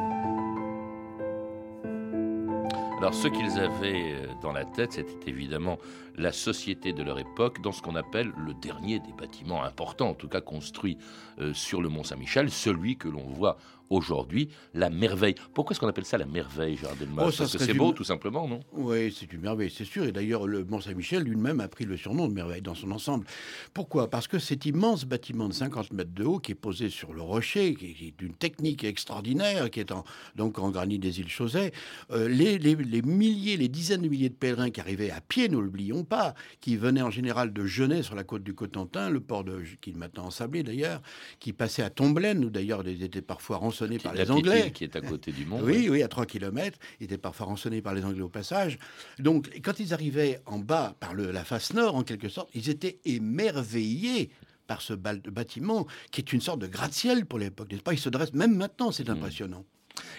Alors 3.01 3.15
ce 3.15 3.29
qu'ils 3.29 3.59
avaient 3.59 4.13
euh, 4.13 4.27
dans 4.43 4.53
la 4.53 4.67
tête, 4.67 4.93
c'était 4.93 5.31
évidemment 5.31 5.79
la 6.17 6.33
société 6.33 6.93
de 6.93 7.03
leur 7.03 7.19
époque 7.19 7.63
dans 7.63 7.73
ce 7.73 7.81
qu'on 7.81 7.97
appelle 7.97 8.31
le 8.37 8.53
dernier 8.53 8.99
des 8.99 9.15
bâtiments 9.15 9.65
importants, 9.65 10.11
en 10.11 10.15
tout 10.15 10.29
cas 10.29 10.43
construits 10.43 10.99
euh, 11.39 11.55
sur 11.55 11.81
le 11.81 11.89
Mont 11.89 12.05
Saint-Michel, 12.05 12.51
celui 12.51 12.99
que 12.99 13.09
l'on 13.09 13.27
voit 13.27 13.57
aujourd'hui 13.91 14.49
la 14.73 14.89
merveille. 14.89 15.35
Pourquoi 15.53 15.75
est-ce 15.75 15.81
qu'on 15.81 15.89
appelle 15.89 16.05
ça 16.05 16.17
la 16.17 16.27
merveille, 16.27 16.77
Gérard 16.77 16.97
Delmas 16.97 17.25
Oh, 17.27 17.31
Parce 17.37 17.53
que 17.53 17.59
c'est 17.59 17.73
une- 17.73 17.79
beau, 17.79 17.93
tout 17.93 18.05
simplement, 18.05 18.49
non? 18.49 18.61
Oui, 18.73 19.15
c'est 19.17 19.31
une 19.33 19.41
merveille, 19.41 19.71
c'est 19.71 19.85
sûr. 19.85 20.05
Et 20.05 20.13
d'ailleurs, 20.13 20.47
le 20.47 20.65
Mont-Saint-Michel 20.65 21.23
lui-même 21.25 21.61
a 21.61 21.69
pris 21.69 21.85
le 21.85 21.97
surnom 21.97 22.29
de 22.29 22.33
merveille 22.33 22.63
dans 22.63 22.75
son 22.77 22.91
ensemble. 22.93 23.27
Pourquoi? 23.75 24.09
Parce 24.09 24.29
que 24.29 24.39
cet 24.39 24.65
immense 24.65 25.05
bâtiment 25.05 25.49
de 25.49 25.53
50 25.53 25.93
mètres 25.93 26.15
de 26.15 26.25
haut 26.25 26.39
qui 26.39 26.53
est 26.53 26.55
posé 26.55 26.89
sur 26.89 27.13
le 27.13 27.21
rocher, 27.21 27.75
qui 27.75 27.87
est 27.87 28.15
d'une 28.19 28.35
technique 28.35 28.85
extraordinaire, 28.85 29.71
qui 29.71 29.81
est 29.81 29.91
en, 29.93 30.05
donc 30.37 30.59
en 30.61 30.71
granit 30.71 30.99
des 31.01 31.19
îles 31.21 31.29
Chausey, 31.29 31.73
euh, 32.13 32.29
les, 32.29 32.59
les- 32.59 32.77
les 32.77 33.03
milliers, 33.03 33.57
les 33.57 33.69
dizaines 33.69 34.03
de 34.03 34.09
milliers 34.09 34.29
de 34.29 34.35
pèlerins 34.35 34.71
qui 34.71 34.81
arrivaient 34.81 35.11
à 35.11 35.21
pied, 35.21 35.49
ne 35.49 35.59
l'oublions 35.59 36.05
pas, 36.05 36.35
qui 36.61 36.77
venaient 36.77 37.03
en 37.03 37.11
général 37.11 37.53
de 37.53 37.67
Genève 37.67 38.05
sur 38.05 38.15
la 38.15 38.23
côte 38.25 38.45
du 38.45 38.55
Cotentin, 38.55 39.11
le 39.11 39.21
port 39.21 39.43
de, 39.43 39.63
qui 39.81 39.91
est 39.91 39.97
maintenant 39.97 40.27
ensablé 40.27 40.63
d'ailleurs, 40.63 41.03
qui 41.41 41.53
passaient 41.53 41.83
à 41.83 41.91
Tomblaine, 41.91 42.45
où 42.45 42.51
d'ailleurs 42.51 42.87
ils 42.87 43.03
étaient 43.03 43.21
parfois 43.23 43.57
rançonnés 43.57 43.80
par 43.99 44.13
les 44.15 44.31
Anglais. 44.31 44.71
qui 44.73 44.85
est 44.85 44.97
à 44.97 45.01
côté 45.01 45.33
du 45.33 45.45
mont. 45.47 45.61
Oui, 45.63 45.89
oui, 45.91 46.03
à 46.03 46.09
3 46.09 46.27
km. 46.27 46.79
Ils 47.01 47.05
étaient 47.05 47.19
parfois 47.19 47.47
rançonnés 47.47 47.83
par 47.83 47.95
les 47.95 48.05
Anglais 48.05 48.23
au 48.23 48.29
passage. 48.29 48.79
Donc, 49.19 49.51
quand 49.65 49.79
ils 49.81 49.93
arrivaient 49.95 50.41
en 50.47 50.59
bas, 50.59 50.95
par 51.01 51.15
le- 51.15 51.31
la 51.31 51.45
face 51.45 51.73
nord, 51.75 51.95
en 51.97 52.03
quelque 52.03 52.29
sorte, 52.29 52.51
ils 52.55 52.69
étaient 52.71 52.99
émerveillés 53.05 54.31
par 54.67 54.83
ce 54.83 54.93
bâtiment, 54.95 55.87
qui 56.13 56.21
est 56.21 56.33
une 56.33 56.41
sorte 56.41 56.61
de 56.61 56.67
gratte-ciel 56.69 57.27
pour 57.27 57.39
l'époque, 57.41 57.71
n'est-ce 57.73 57.83
pas? 57.83 57.93
Il 57.93 57.99
se 57.99 58.09
dresse, 58.09 58.33
même 58.35 58.55
maintenant, 58.55 58.93
c'est 58.93 59.09
impressionnant. 59.11 59.65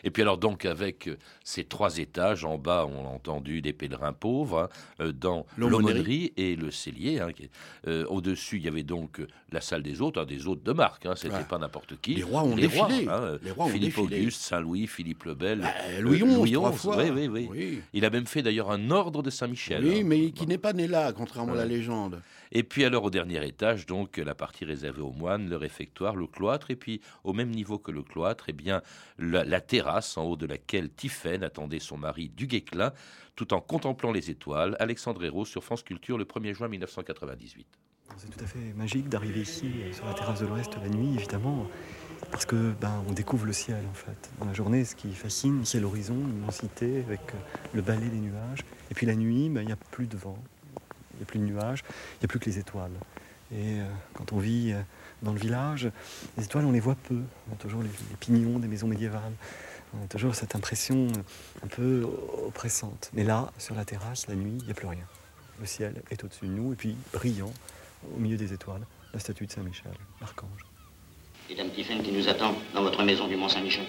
Et 0.03 0.11
puis 0.11 0.21
alors 0.21 0.37
donc 0.37 0.65
avec 0.65 1.07
euh, 1.07 1.17
ces 1.43 1.63
trois 1.63 1.97
étages, 1.97 2.45
en 2.45 2.57
bas 2.57 2.87
on 2.89 3.05
a 3.05 3.09
entendu 3.09 3.61
des 3.61 3.73
pèlerins 3.73 4.13
pauvres, 4.13 4.59
hein, 4.59 4.69
euh, 5.01 5.11
dans 5.11 5.45
L'aumônerie. 5.57 6.33
et 6.37 6.55
le 6.55 6.71
cellier. 6.71 7.19
hein, 7.19 7.29
euh, 7.87 8.05
Au-dessus 8.07 8.57
il 8.57 8.63
y 8.63 8.67
avait 8.67 8.83
donc 8.83 9.21
la 9.51 9.61
salle 9.61 9.83
des 9.83 10.01
hôtes, 10.01 10.17
hein, 10.17 10.25
des 10.25 10.47
hôtes 10.47 10.63
de 10.63 10.71
marque, 10.71 11.05
hein, 11.05 11.13
c'était 11.15 11.35
Ouais. 11.35 11.43
pas 11.43 11.57
n'importe 11.57 11.99
qui. 12.01 12.15
Les 12.15 12.23
rois 12.23 12.43
ont 12.43 12.55
les 12.55 12.63
défilé. 12.63 13.05
Rois, 13.05 13.37
Les 13.43 13.51
rois 13.51 13.65
ont 13.65 13.69
Philippe. 13.69 13.97
Auguste, 13.97 14.41
Saint-Louis, 14.41 14.87
Philippe 14.87 15.23
le 15.25 15.33
Bel, 15.35 15.59
Bah, 15.59 15.67
euh, 15.89 16.01
Louis 16.01 16.19
XI, 16.45 16.77
fois. 16.77 16.97
oui, 17.03 17.09
oui, 17.09 17.27
oui. 17.27 17.47
Oui, 17.51 17.81
Il 17.93 18.05
a 18.05 18.09
même 18.09 18.25
fait 18.27 18.41
d'ailleurs 18.41 18.71
un 18.71 18.89
ordre 18.91 19.21
de 19.23 19.29
Saint-Michel. 19.29 19.83
Oui, 19.85 20.03
mais 20.03 20.31
qui 20.31 20.47
n'est 20.47 20.57
pas 20.57 20.73
né 20.73 20.87
là, 20.87 21.11
contrairement 21.13 21.53
à 21.53 21.57
la 21.57 21.65
légende. 21.65 22.21
Et 22.51 22.63
puis 22.63 22.83
alors 22.83 23.05
au 23.05 23.09
dernier 23.09 23.45
étage, 23.45 23.85
donc 23.85 24.17
la 24.17 24.35
partie 24.35 24.65
réservée 24.65 25.01
aux 25.01 25.13
moines, 25.13 25.49
le 25.49 25.57
réfectoire, 25.57 26.15
le 26.15 26.27
cloître, 26.27 26.71
et 26.71 26.75
puis 26.75 27.01
au 27.23 27.33
même 27.33 27.49
niveau 27.49 27.79
que 27.79 27.91
le 27.91 28.03
cloître, 28.03 28.45
eh 28.49 28.53
bien 28.53 28.81
la, 29.17 29.61
terrasse 29.61 30.17
en 30.17 30.23
haut 30.23 30.35
de 30.35 30.45
laquelle 30.45 30.89
Tiphaine 30.89 31.43
attendait 31.43 31.79
son 31.79 31.97
mari 31.97 32.29
du 32.29 32.47
Guesclin, 32.47 32.91
tout 33.35 33.53
en 33.53 33.61
contemplant 33.61 34.11
les 34.11 34.29
étoiles. 34.29 34.75
Alexandre 34.79 35.23
Hérault 35.23 35.45
sur 35.45 35.63
France 35.63 35.83
Culture 35.83 36.17
le 36.17 36.25
1er 36.25 36.53
juin 36.53 36.67
1998. 36.67 37.67
C'est 38.17 38.29
tout 38.29 38.43
à 38.43 38.47
fait 38.47 38.73
magique 38.75 39.07
d'arriver 39.07 39.41
ici 39.41 39.71
euh, 39.83 39.93
sur 39.93 40.05
la 40.05 40.13
terrasse 40.13 40.41
de 40.41 40.45
l'Ouest 40.45 40.75
la 40.81 40.89
nuit, 40.89 41.15
évidemment, 41.15 41.67
parce 42.29 42.45
que 42.45 42.73
ben, 42.81 43.03
on 43.07 43.13
découvre 43.13 43.45
le 43.45 43.53
ciel 43.53 43.83
en 43.89 43.93
fait. 43.93 44.29
Dans 44.39 44.45
la 44.45 44.53
journée, 44.53 44.83
ce 44.83 44.95
qui 44.95 45.13
fascine, 45.13 45.63
c'est 45.63 45.79
l'horizon, 45.79 46.15
l'immensité, 46.15 46.99
avec 47.07 47.21
euh, 47.33 47.37
le 47.73 47.81
balai 47.81 48.09
des 48.09 48.19
nuages. 48.19 48.65
Et 48.89 48.93
puis 48.93 49.05
la 49.05 49.15
nuit, 49.15 49.49
ben, 49.49 49.61
il 49.61 49.67
n'y 49.67 49.71
a 49.71 49.77
plus 49.77 50.07
de 50.07 50.17
vent, 50.17 50.37
n'y 51.21 51.23
a 51.23 51.27
plus 51.27 51.39
de 51.39 51.45
nuages, 51.45 51.83
il 51.85 52.21
n'y 52.21 52.25
a 52.25 52.27
plus 52.27 52.39
que 52.39 52.45
les 52.45 52.59
étoiles. 52.59 52.91
Et 53.53 53.79
euh, 53.79 53.85
quand 54.13 54.31
on 54.33 54.39
vit 54.39 54.71
euh, 54.71 54.81
dans 55.21 55.33
le 55.33 55.39
village, 55.39 55.89
les 56.37 56.45
étoiles, 56.45 56.65
on 56.65 56.71
les 56.71 56.79
voit 56.79 56.95
peu. 56.95 57.21
On 57.49 57.53
a 57.53 57.57
toujours 57.57 57.81
les, 57.81 57.89
les 57.89 58.15
pignons 58.19 58.59
des 58.59 58.67
maisons 58.67 58.87
médiévales. 58.87 59.33
On 59.93 60.05
a 60.05 60.07
toujours 60.07 60.35
cette 60.35 60.55
impression 60.55 61.07
euh, 61.07 61.65
un 61.65 61.67
peu 61.67 62.07
oppressante. 62.45 63.11
Mais 63.13 63.23
là, 63.23 63.51
sur 63.57 63.75
la 63.75 63.83
terrasse, 63.83 64.27
la 64.27 64.35
nuit, 64.35 64.55
il 64.59 64.65
n'y 64.65 64.71
a 64.71 64.73
plus 64.73 64.87
rien. 64.87 65.05
Le 65.59 65.65
ciel 65.65 66.01
est 66.09 66.23
au-dessus 66.23 66.45
de 66.45 66.51
nous, 66.51 66.73
et 66.73 66.75
puis 66.75 66.95
brillant, 67.13 67.51
au 68.15 68.19
milieu 68.19 68.37
des 68.37 68.53
étoiles, 68.53 68.81
la 69.13 69.19
statue 69.19 69.45
de 69.45 69.51
Saint-Michel, 69.51 69.91
l'archange. 70.21 70.65
Et 71.49 71.55
Dame 71.55 71.69
Tiphaine 71.71 72.01
qui 72.01 72.13
nous 72.13 72.27
attend 72.29 72.55
dans 72.73 72.81
votre 72.81 73.03
maison 73.03 73.27
du 73.27 73.35
Mont-Saint-Michel? 73.35 73.85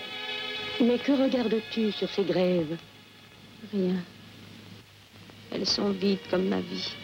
Mais 0.81 0.99
que 0.99 1.13
regardes-tu 1.13 1.93
sur 1.93 2.11
ces 2.11 2.25
grèves? 2.25 2.77
Rien. 3.73 4.03
Elles 5.53 5.67
sont 5.67 5.91
vides 5.91 6.19
comme 6.31 6.49
ma 6.49 6.61
vie. 6.61 6.97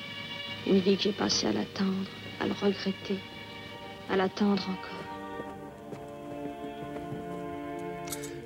Une 0.66 0.80
vie 0.80 0.96
que 0.96 1.04
j'ai 1.04 1.12
passée 1.12 1.46
à 1.46 1.52
l'attendre, 1.52 2.08
à 2.40 2.46
le 2.46 2.52
regretter, 2.52 3.18
à 4.10 4.16
l'attendre 4.16 4.62
encore. 4.68 5.08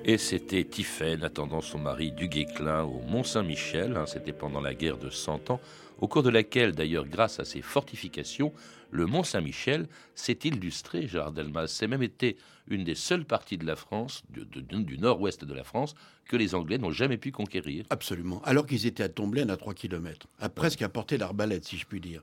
Et 0.04 0.18
c'était 0.18 0.64
Tiphaine 0.64 1.22
attendant 1.22 1.60
son 1.60 1.78
mari 1.78 2.10
du 2.10 2.28
Guesclin 2.28 2.82
au 2.82 3.00
Mont-Saint-Michel. 3.08 3.96
hein, 3.96 4.04
c'était 4.06 4.32
pendant 4.32 4.60
la 4.60 4.74
guerre 4.74 4.98
de 4.98 5.10
Cent 5.10 5.50
Ans, 5.50 5.60
au 6.00 6.08
cours 6.08 6.24
de 6.24 6.30
laquelle, 6.30 6.72
d'ailleurs, 6.72 7.06
grâce 7.06 7.38
à 7.38 7.44
ses 7.44 7.62
fortifications, 7.62 8.52
le 8.92 9.06
Mont-Saint-Michel 9.06 9.88
s'est 10.14 10.38
illustré, 10.44 11.08
Gérard 11.08 11.32
Delmas. 11.32 11.66
C'est 11.66 11.88
même 11.88 12.02
été 12.02 12.36
une 12.68 12.84
des 12.84 12.94
seules 12.94 13.24
parties 13.24 13.58
de 13.58 13.66
la 13.66 13.74
France, 13.74 14.22
du, 14.28 14.44
du 14.62 14.98
nord-ouest 14.98 15.44
de 15.44 15.54
la 15.54 15.64
France, 15.64 15.94
que 16.26 16.36
les 16.36 16.54
Anglais 16.54 16.78
n'ont 16.78 16.92
jamais 16.92 17.16
pu 17.16 17.32
conquérir. 17.32 17.84
Absolument. 17.90 18.40
Alors 18.44 18.66
qu'ils 18.66 18.86
étaient 18.86 19.02
à 19.02 19.08
Tomblaine 19.08 19.50
à 19.50 19.56
3 19.56 19.74
km, 19.74 20.28
à 20.38 20.48
presque 20.48 20.82
à 20.82 20.88
portée 20.88 21.18
d'arbalète, 21.18 21.64
si 21.64 21.78
je 21.78 21.86
puis 21.86 22.00
dire. 22.00 22.22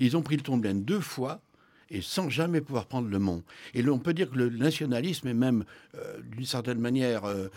Ils 0.00 0.16
ont 0.16 0.22
pris 0.22 0.36
le 0.36 0.42
Tomblaine 0.42 0.84
deux 0.84 1.00
fois 1.00 1.40
et 1.90 2.00
sans 2.02 2.28
jamais 2.28 2.60
pouvoir 2.60 2.86
prendre 2.86 3.08
le 3.08 3.18
mont. 3.18 3.42
Et 3.74 3.82
là, 3.82 3.90
on 3.92 3.98
peut 3.98 4.14
dire 4.14 4.30
que 4.30 4.36
le 4.36 4.48
nationalisme 4.50 5.26
est 5.28 5.34
même, 5.34 5.64
euh, 5.96 6.18
d'une 6.36 6.44
certaine 6.46 6.78
manière, 6.78 7.24
euh, 7.24 7.48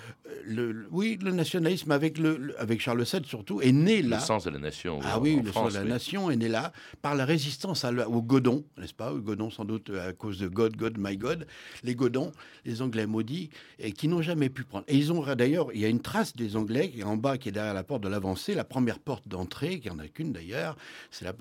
le, 0.46 0.72
le- 0.72 0.88
oui, 0.92 1.20
le 1.22 1.32
nationalisme 1.32 1.92
avec, 1.92 2.18
le, 2.18 2.56
avec 2.60 2.82
Charles 2.82 3.04
VII 3.04 3.24
surtout, 3.26 3.62
est 3.62 3.72
né 3.72 4.02
là. 4.02 4.18
Le 4.18 4.24
sens 4.24 4.46
de 4.46 4.50
la 4.50 4.60
nation. 4.60 5.00
Ah 5.04 5.20
en- 5.20 5.22
oui, 5.22 5.36
le 5.44 5.52
France, 5.52 5.66
sens 5.66 5.74
de 5.74 5.78
la 5.80 5.84
oui. 5.84 5.90
nation 5.90 6.32
est 6.32 6.36
né 6.36 6.48
là 6.48 6.72
par 7.02 7.14
la 7.16 7.26
résistance 7.26 7.86
à 7.86 7.92
au 8.10 8.22
Godon, 8.24 8.64
n'est-ce 8.80 8.94
pas? 8.94 9.14
Au 9.14 9.20
Godon, 9.20 9.50
sans 9.52 9.66
doute 9.66 9.92
à 9.92 10.14
cause 10.14 10.40
de 10.40 10.48
God, 10.48 10.76
God, 10.78 10.96
my 10.98 11.16
God. 11.16 11.46
Les 11.84 11.94
Godons, 11.94 12.32
les 12.66 12.82
Anglais 12.82 13.06
maudits, 13.06 13.50
et 13.78 13.92
qui 13.92 14.08
n'ont 14.08 14.22
jamais 14.24 14.50
pu 14.50 14.64
prendre. 14.64 14.86
Et 14.88 14.98
ils 14.98 15.12
ont 15.14 15.24
d'ailleurs, 15.36 15.68
il 15.74 15.80
y 15.82 15.86
a 15.86 15.90
une 15.90 16.02
trace 16.02 16.36
des 16.36 16.56
Anglais 16.56 16.90
qui 16.90 17.02
est 17.02 17.04
en 17.04 17.18
bas, 17.18 17.38
qui 17.38 17.50
est 17.50 17.52
derrière 17.52 17.74
la 17.76 17.84
porte 17.84 18.02
de 18.04 18.10
l'avancée, 18.10 18.56
la 18.56 18.64
première 18.64 18.98
porte 19.00 19.28
d'entrée, 19.28 19.80
qui 19.80 19.90
en 19.92 20.00
a 20.00 20.08
qu'une 20.08 20.32
d'ailleurs. 20.34 20.76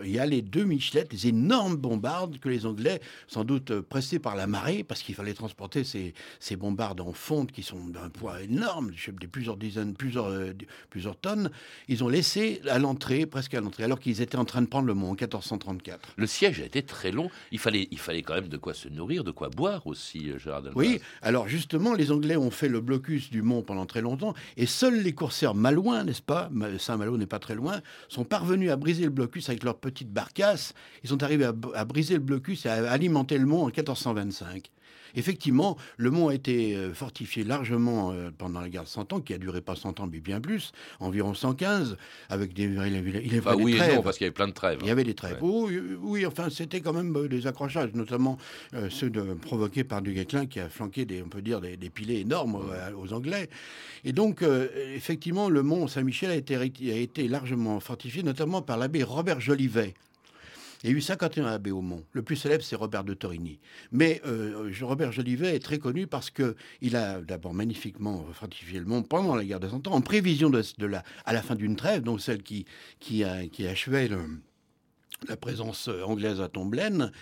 Il 0.05 0.11
y 0.11 0.19
a 0.19 0.27
les 0.27 0.43
deux 0.43 0.65
Michelettes, 0.65 1.13
les 1.13 1.29
énormes 1.29 1.77
bombardes 1.77 2.39
que 2.39 2.49
les 2.51 2.67
Anglais, 2.67 2.82
sans 3.29 3.45
doute 3.45 3.71
euh, 3.71 3.83
pressés 3.83 4.19
par 4.19 4.37
la 4.37 4.47
marée, 4.47 4.85
parce 4.85 5.03
qu'il 5.03 5.15
fallait 5.15 5.35
transporter 5.35 5.85
ces, 5.85 6.15
ces 6.41 6.57
bombardes 6.57 7.01
en 7.01 7.13
fonte 7.13 7.53
qui 7.53 7.63
sont 7.63 7.87
d'un 7.87 8.09
poids 8.09 8.43
énorme, 8.43 8.91
des 9.21 9.27
plusieurs 9.27 9.57
dizaines, 9.57 9.95
plusieurs, 9.95 10.27
euh, 10.27 10.53
plusieurs 10.91 11.17
tonnes, 11.17 11.51
ils 11.89 12.03
ont 12.05 12.09
laissé 12.09 12.61
à 12.69 12.79
l'entrée, 12.79 13.27
presque 13.27 13.55
à 13.55 13.61
l'entrée, 13.61 13.85
alors 13.85 14.01
qu'ils 14.01 14.21
étaient 14.21 14.37
en 14.37 14.45
train 14.45 14.63
de 14.63 14.67
prendre 14.67 14.87
le 14.87 14.95
mont 14.95 15.09
en 15.09 15.15
1434. 15.15 16.15
Le 16.17 16.27
siège 16.27 16.61
a 16.61 16.65
été 16.65 16.83
très 16.83 17.11
long. 17.13 17.31
Il 17.51 17.59
fallait, 17.59 17.89
il 17.91 17.99
fallait 17.99 18.23
quand 18.23 18.35
même 18.35 18.49
de 18.49 18.57
quoi 18.57 18.75
se 18.75 18.89
nourrir, 18.89 19.25
de 19.25 19.31
quoi 19.31 19.49
boire 19.49 19.87
aussi, 19.87 20.31
euh, 20.31 20.39
Gérard 20.39 20.63
Delmas. 20.63 20.75
Oui, 20.77 21.01
alors 21.23 21.49
justement, 21.49 21.95
les 21.95 22.11
Anglais 22.13 22.37
ont 22.37 22.51
fait 22.51 22.69
le 22.69 22.81
blocus 22.81 23.31
du 23.31 23.43
mont 23.43 23.63
pendant 23.63 23.87
très 23.87 24.01
longtemps, 24.01 24.35
et 24.57 24.67
seuls 24.67 25.03
les 25.03 25.13
corsaires 25.15 25.55
malouins, 25.55 26.05
n'est-ce 26.05 26.23
pas 26.23 26.49
Ma- 26.53 26.79
Saint-Malo 26.79 27.17
n'est 27.17 27.27
pas 27.27 27.39
très 27.39 27.55
loin, 27.55 27.81
sont 28.09 28.25
parvenus 28.25 28.71
à 28.71 28.77
briser 28.77 29.05
le 29.05 29.11
blocus 29.11 29.49
avec 29.49 29.63
leur 29.65 29.77
petite 29.79 30.11
barcasse. 30.13 30.75
Ils 31.05 31.11
sont 31.11 31.23
arrivés 31.23 31.45
à, 31.45 31.53
à 31.75 31.85
briser 31.85 32.15
le 32.15 32.21
blocus 32.21 32.67
et 32.67 32.69
à 32.69 32.72
alimenter 32.75 33.39
le 33.39 33.47
mont 33.47 33.63
en 33.63 33.67
1425. 33.67 34.71
Effectivement, 35.15 35.77
le 35.99 36.11
mont 36.11 36.29
a 36.29 36.35
été 36.35 36.75
euh, 36.75 36.95
fortifié 36.95 37.45
largement 37.45 38.13
euh, 38.13 38.31
pendant 38.39 38.63
la 38.63 38.71
guerre 38.71 38.85
de 38.85 38.89
100 38.89 39.13
ans, 39.13 39.21
qui 39.21 39.35
a 39.35 39.39
duré 39.39 39.61
pas 39.61 39.77
100 39.77 40.01
ans, 40.01 40.09
mais 40.11 40.21
bien 40.21 40.41
plus, 40.41 40.73
environ 41.01 41.35
115, 41.35 41.99
avec 42.31 42.55
des, 42.55 42.63
il 42.63 42.79
est- 42.81 43.37
est 43.37 43.43
Ah 43.45 43.55
des 43.55 43.63
oui 43.63 43.75
et 43.75 43.77
trêves. 43.77 43.97
non, 43.97 44.03
parce 44.03 44.17
qu'il 44.17 44.25
y 44.25 44.29
avait 44.29 44.33
plein 44.35 44.49
de 44.49 44.55
trêves. 44.55 44.79
Il 44.81 44.87
y 44.87 44.91
avait 44.91 45.05
des 45.05 45.13
trêves. 45.13 45.37
Oui, 45.43 45.79
oui, 46.01 46.25
enfin, 46.25 46.49
c'était 46.49 46.81
quand 46.81 46.95
même 46.95 47.15
euh, 47.15 47.29
des 47.29 47.47
accrochages, 47.47 47.91
notamment 47.93 48.39
euh, 48.73 48.89
ceux 48.89 49.11
de, 49.11 49.35
provoqués 49.35 49.85
par 49.85 50.01
du 50.01 50.15
Guesclin 50.15 50.47
qui 50.47 50.61
a 50.61 50.71
flanqué, 50.71 51.05
des, 51.05 51.23
on 51.23 51.29
peut 51.29 51.43
dire, 51.43 51.61
des, 51.61 51.77
des 51.77 51.91
pilets 51.91 52.21
énormes 52.21 52.59
aux 52.99 53.13
Anglais. 53.13 53.51
Et 54.05 54.13
donc, 54.15 54.41
euh, 54.41 54.69
effectivement, 54.95 55.51
le 55.51 55.63
mont 55.63 55.89
Saint-Michel 55.89 56.31
a 56.31 56.37
été, 56.37 56.57
a 56.57 56.65
été 56.97 57.29
largement 57.29 57.81
fortifié, 57.81 58.23
notamment 58.23 58.63
par 58.63 58.79
l'abbé 58.79 59.03
Robert 59.03 59.41
Jolivet. 59.43 59.93
Il 60.83 60.91
y 60.91 60.93
a 60.93 60.97
eu 60.97 61.01
51 61.01 61.47
abbés 61.47 61.71
au 61.71 61.81
Mont. 61.81 62.05
Le 62.13 62.23
plus 62.23 62.37
célèbre, 62.37 62.65
c'est 62.65 62.77
Robert 62.77 63.05
de 63.05 63.15
Torigny. 63.15 63.61
Mais 63.93 64.21
euh, 64.27 64.73
Robert 64.83 65.13
Jolivet 65.13 65.55
est 65.55 65.63
très 65.63 65.79
connu 65.79 66.07
parce 66.07 66.31
que 66.31 66.57
il 66.81 66.97
a 66.97 67.21
d'abord 67.21 67.55
magnifiquement 67.55 68.25
fortifié 68.33 68.81
le 68.81 68.85
Mont 68.85 69.03
pendant 69.03 69.37
la 69.37 69.45
guerre 69.45 69.61
de 69.61 69.69
Cent 69.69 69.87
Ans, 69.87 69.93
en 69.93 70.01
prévision 70.01 70.51
de 70.51 70.87
la, 70.87 71.05
à 71.25 71.33
la 71.33 71.43
fin 71.43 71.55
d'une 71.55 71.77
trêve, 71.77 72.03
donc 72.03 72.21
celle 72.21 72.43
qui, 72.43 72.67
qui, 72.99 73.23
a, 73.23 73.47
qui 73.47 73.67
achevait 73.67 74.09
le, 74.09 74.19
la 75.29 75.37
présence 75.37 75.89
anglaise 76.05 76.41
à 76.41 76.49
Tomblaine. 76.49 77.13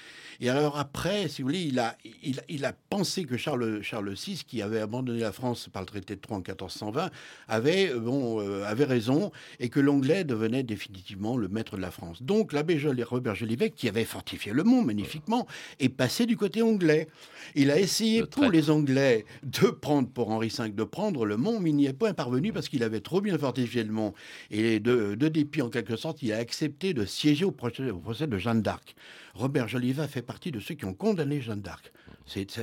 Et 0.41 0.49
alors 0.49 0.79
après, 0.79 1.29
si 1.29 1.43
vous 1.43 1.49
voulez, 1.49 1.63
il 1.63 1.79
a, 1.79 1.97
il, 2.23 2.41
il 2.49 2.65
a 2.65 2.73
pensé 2.73 3.25
que 3.25 3.37
Charles, 3.37 3.83
Charles 3.83 4.15
VI, 4.15 4.43
qui 4.47 4.63
avait 4.63 4.81
abandonné 4.81 5.21
la 5.21 5.33
France 5.33 5.69
par 5.71 5.83
le 5.83 5.87
traité 5.87 6.17
de 6.17 6.21
Troyes 6.21 6.39
en 6.39 6.41
1420, 6.41 7.11
avait, 7.49 7.93
bon, 7.95 8.41
euh, 8.41 8.65
avait 8.65 8.85
raison 8.85 9.33
et 9.59 9.69
que 9.69 9.81
l'anglais 9.81 10.25
devenait 10.25 10.63
définitivement 10.63 11.37
le 11.37 11.49
maître 11.49 11.77
de 11.77 11.83
la 11.83 11.91
France. 11.91 12.23
Donc 12.23 12.53
l'abbé 12.53 12.81
Robert 13.03 13.35
Jolivet, 13.35 13.71
qui 13.71 13.89
avait 13.89 14.05
fortifié 14.05 14.53
le 14.53 14.65
Mont 14.65 14.83
magnifiquement, 14.83 15.47
est 15.79 15.89
passé 15.89 16.27
du 16.27 16.37
côté 16.37 16.63
anglais. 16.63 17.09
Il 17.55 17.71
a 17.71 17.79
essayé 17.79 18.21
Le 18.21 18.27
pour 18.27 18.43
traître. 18.43 18.53
les 18.53 18.71
Anglais 18.71 19.25
de 19.43 19.69
prendre, 19.69 20.09
pour 20.09 20.31
Henri 20.31 20.49
V, 20.57 20.71
de 20.71 20.85
prendre 20.85 21.27
le 21.27 21.37
Mont, 21.37 21.61
mais 21.61 21.71
il 21.71 21.77
n'y 21.77 21.87
est 21.87 21.93
pas 21.93 22.15
parvenu 22.15 22.53
parce 22.53 22.69
qu'il 22.69 22.83
avait 22.83 23.01
trop 23.01 23.21
bien 23.21 23.37
fortifié 23.37 23.83
le 23.85 23.93
Mont. 23.93 24.15
Et 24.51 24.81
de, 24.81 25.15
de 25.15 25.29
dépit, 25.29 25.63
en 25.63 25.69
quelque 25.69 25.97
sorte, 25.97 26.23
il 26.23 26.33
a 26.33 26.39
accepté 26.39 26.95
de 26.95 27.05
siéger 27.05 27.45
au, 27.45 27.55
proche- 27.91 27.97
au 27.97 28.01
procès 28.01 28.27
de 28.27 28.39
Jeanne 28.39 28.63
d'Arc. 28.63 28.95
Robert 29.35 29.69
Jolivet 29.69 30.07
fait 30.09 30.23
partie 30.23 30.51
de 30.51 30.61
ceux 30.61 30.75
qui 30.75 30.85
ont 30.85 30.95
condamné 30.95 31.41
Jeanne 31.41 31.61
d'Arc. 31.61 31.93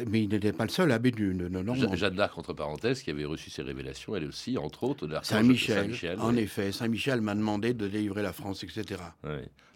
mais 0.08 0.24
il 0.24 0.30
n'était 0.30 0.54
pas 0.54 0.64
le 0.66 0.70
seul 0.70 0.92
abbé 0.92 1.12
de, 1.12 1.34
de 1.34 1.96
Jeanne 1.96 2.16
d'Arc, 2.16 2.38
entre 2.38 2.54
parenthèses, 2.54 3.02
qui 3.02 3.10
avait 3.10 3.26
reçu 3.26 3.50
ces 3.50 3.62
révélations, 3.62 4.16
elle 4.16 4.26
aussi, 4.26 4.58
entre 4.58 4.84
autres, 4.84 5.08
de 5.08 5.18
Saint-Michel. 5.24 6.20
en 6.20 6.36
effet, 6.36 6.72
Saint-Michel 6.72 7.22
m'a 7.22 7.36
demandé 7.36 7.74
de 7.74 7.88
délivrer 7.88 8.22
la 8.22 8.34
France, 8.34 8.64
etc. 8.64 9.02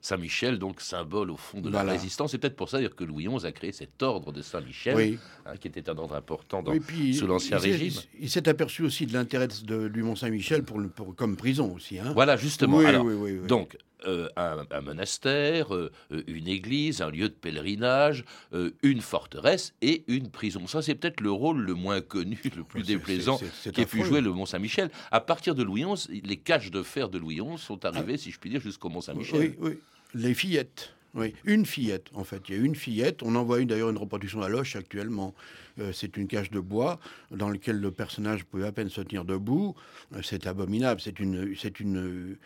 Saint-Michel, 0.01 0.57
donc 0.57 0.81
symbole 0.81 1.29
au 1.29 1.37
fond 1.37 1.61
de 1.61 1.69
la 1.69 1.83
résistance. 1.83 2.31
C'est 2.31 2.39
peut-être 2.39 2.55
pour 2.55 2.69
ça 2.69 2.81
que 2.83 3.03
Louis 3.03 3.27
XI 3.27 3.45
a 3.45 3.51
créé 3.51 3.71
cet 3.71 4.01
ordre 4.01 4.31
de 4.31 4.41
Saint-Michel, 4.41 5.19
hein, 5.45 5.53
qui 5.59 5.67
était 5.67 5.89
un 5.89 5.97
ordre 5.97 6.15
important 6.15 6.63
dans, 6.63 6.73
sous 7.13 7.27
l'Ancien 7.27 7.57
Régime. 7.59 8.01
Il 8.19 8.29
s'est 8.29 8.49
aperçu 8.49 8.83
aussi 8.83 9.05
de 9.05 9.13
l'intérêt 9.13 9.47
du 9.47 10.03
Mont-Saint-Michel 10.03 10.63
pour, 10.63 10.81
pour, 10.95 11.15
comme 11.15 11.37
prison 11.37 11.73
aussi. 11.75 11.99
Hein. 11.99 12.11
Voilà, 12.13 12.35
justement. 12.35 12.79
Alors, 12.79 13.05
donc, 13.47 13.77
euh, 14.05 14.27
un, 14.35 14.81
monastère, 14.81 15.75
euh, 15.75 15.91
une 16.27 16.47
église, 16.47 17.01
un 17.01 17.11
lieu 17.11 17.29
de 17.29 17.33
pèlerinage, 17.33 18.23
euh, 18.53 18.71
une 18.81 19.01
forteresse 19.01 19.73
et 19.81 20.03
une 20.07 20.29
prison. 20.29 20.65
Ça, 20.67 20.81
c'est 20.81 20.95
peut-être 20.95 21.21
le 21.21 21.31
rôle 21.31 21.61
le 21.61 21.73
moins 21.73 22.01
connu, 22.01 22.39
le 22.55 22.63
plus 22.63 22.83
déplaisant 22.83 23.39
qu'ait 23.73 23.85
pu 23.85 24.03
jouer 24.03 24.21
le 24.21 24.31
Mont-Saint-Michel. 24.31 24.89
À 25.11 25.21
partir 25.21 25.55
de 25.55 25.63
Louis 25.63 25.83
XI, 25.83 26.21
les 26.23 26.37
caches 26.37 26.71
de 26.71 26.81
fer 26.83 27.09
de 27.09 27.17
Louis 27.17 27.35
XI 27.37 27.57
sont 27.57 27.85
arrivées, 27.85 28.17
si 28.17 28.31
je 28.31 28.39
puis 28.39 28.49
dire, 28.49 28.61
jusqu'au 28.61 28.89
Mont-Saint-Michel. 28.89 29.39
Oui, 29.39 29.55
oui. 29.59 29.79
Les 30.13 30.33
fillettes. 30.33 30.93
Oui, 31.13 31.33
une 31.43 31.65
fillette, 31.65 32.07
en 32.13 32.23
fait. 32.23 32.41
Il 32.47 32.55
y 32.55 32.59
a 32.59 32.61
une 32.61 32.75
fillette. 32.75 33.21
On 33.21 33.35
en 33.35 33.43
voit 33.43 33.63
d'ailleurs 33.65 33.89
une 33.89 33.97
reproduction 33.97 34.41
à 34.41 34.49
Loche 34.49 34.75
actuellement. 34.75 35.33
Euh, 35.81 35.91
c'est 35.93 36.17
une 36.17 36.27
cage 36.27 36.51
de 36.51 36.59
bois 36.59 36.99
dans 37.31 37.49
laquelle 37.49 37.79
le 37.79 37.91
personnage 37.91 38.45
pouvait 38.45 38.67
à 38.67 38.71
peine 38.71 38.89
se 38.89 39.01
tenir 39.01 39.25
debout. 39.25 39.75
Euh, 40.15 40.21
c'est 40.23 40.47
abominable. 40.47 41.01
C'est 41.01 41.19
une, 41.19 42.37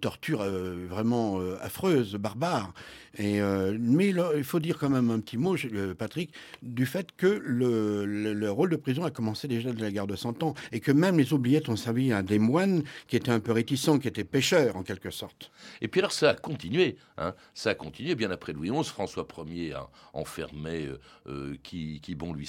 torture 0.00 0.40
euh, 0.42 0.86
vraiment 0.88 1.40
affreuse, 1.60 2.14
barbare. 2.14 2.72
Mais 3.18 3.40
il 4.36 4.44
faut 4.44 4.60
dire 4.60 4.78
quand 4.78 4.90
même 4.90 5.10
un 5.10 5.20
petit 5.20 5.36
mot, 5.36 5.56
Patrick, 5.98 6.32
du 6.62 6.86
fait 6.86 7.08
que 7.16 7.26
le, 7.26 8.04
le, 8.04 8.50
rôle 8.50 8.70
de 8.70 8.76
prison 8.76 9.04
a 9.04 9.10
commencé 9.10 9.48
déjà 9.48 9.72
de 9.72 9.80
la 9.80 9.90
guerre 9.90 10.06
de 10.06 10.16
Cent 10.16 10.42
Ans 10.42 10.54
et 10.72 10.80
que 10.80 10.92
même 10.92 11.18
les 11.18 11.32
oubliettes 11.32 11.68
ont 11.68 11.76
servi 11.76 12.12
à 12.12 12.22
des 12.22 12.38
moines 12.38 12.82
qui 13.08 13.16
étaient 13.16 13.30
un 13.30 13.40
peu 13.40 13.52
réticents, 13.52 13.98
qui 13.98 14.08
étaient 14.08 14.24
pêcheurs 14.24 14.76
en 14.76 14.82
quelque 14.82 15.10
sorte. 15.10 15.50
Et 15.80 15.88
puis 15.88 16.00
alors 16.00 16.12
ça 16.12 16.30
a 16.30 16.34
continué. 16.34 16.96
Hein. 17.18 17.34
Ça 17.54 17.70
a 17.70 17.74
continué 17.74 18.14
bien 18.14 18.30
après 18.30 18.52
Louis 18.52 18.70
XI. 18.70 18.84
François 18.84 19.26
Ier 19.46 19.74
a 19.74 19.88
enfermé 20.12 20.88
qui, 21.62 22.00
bon 22.16 22.32
lui 22.32 22.46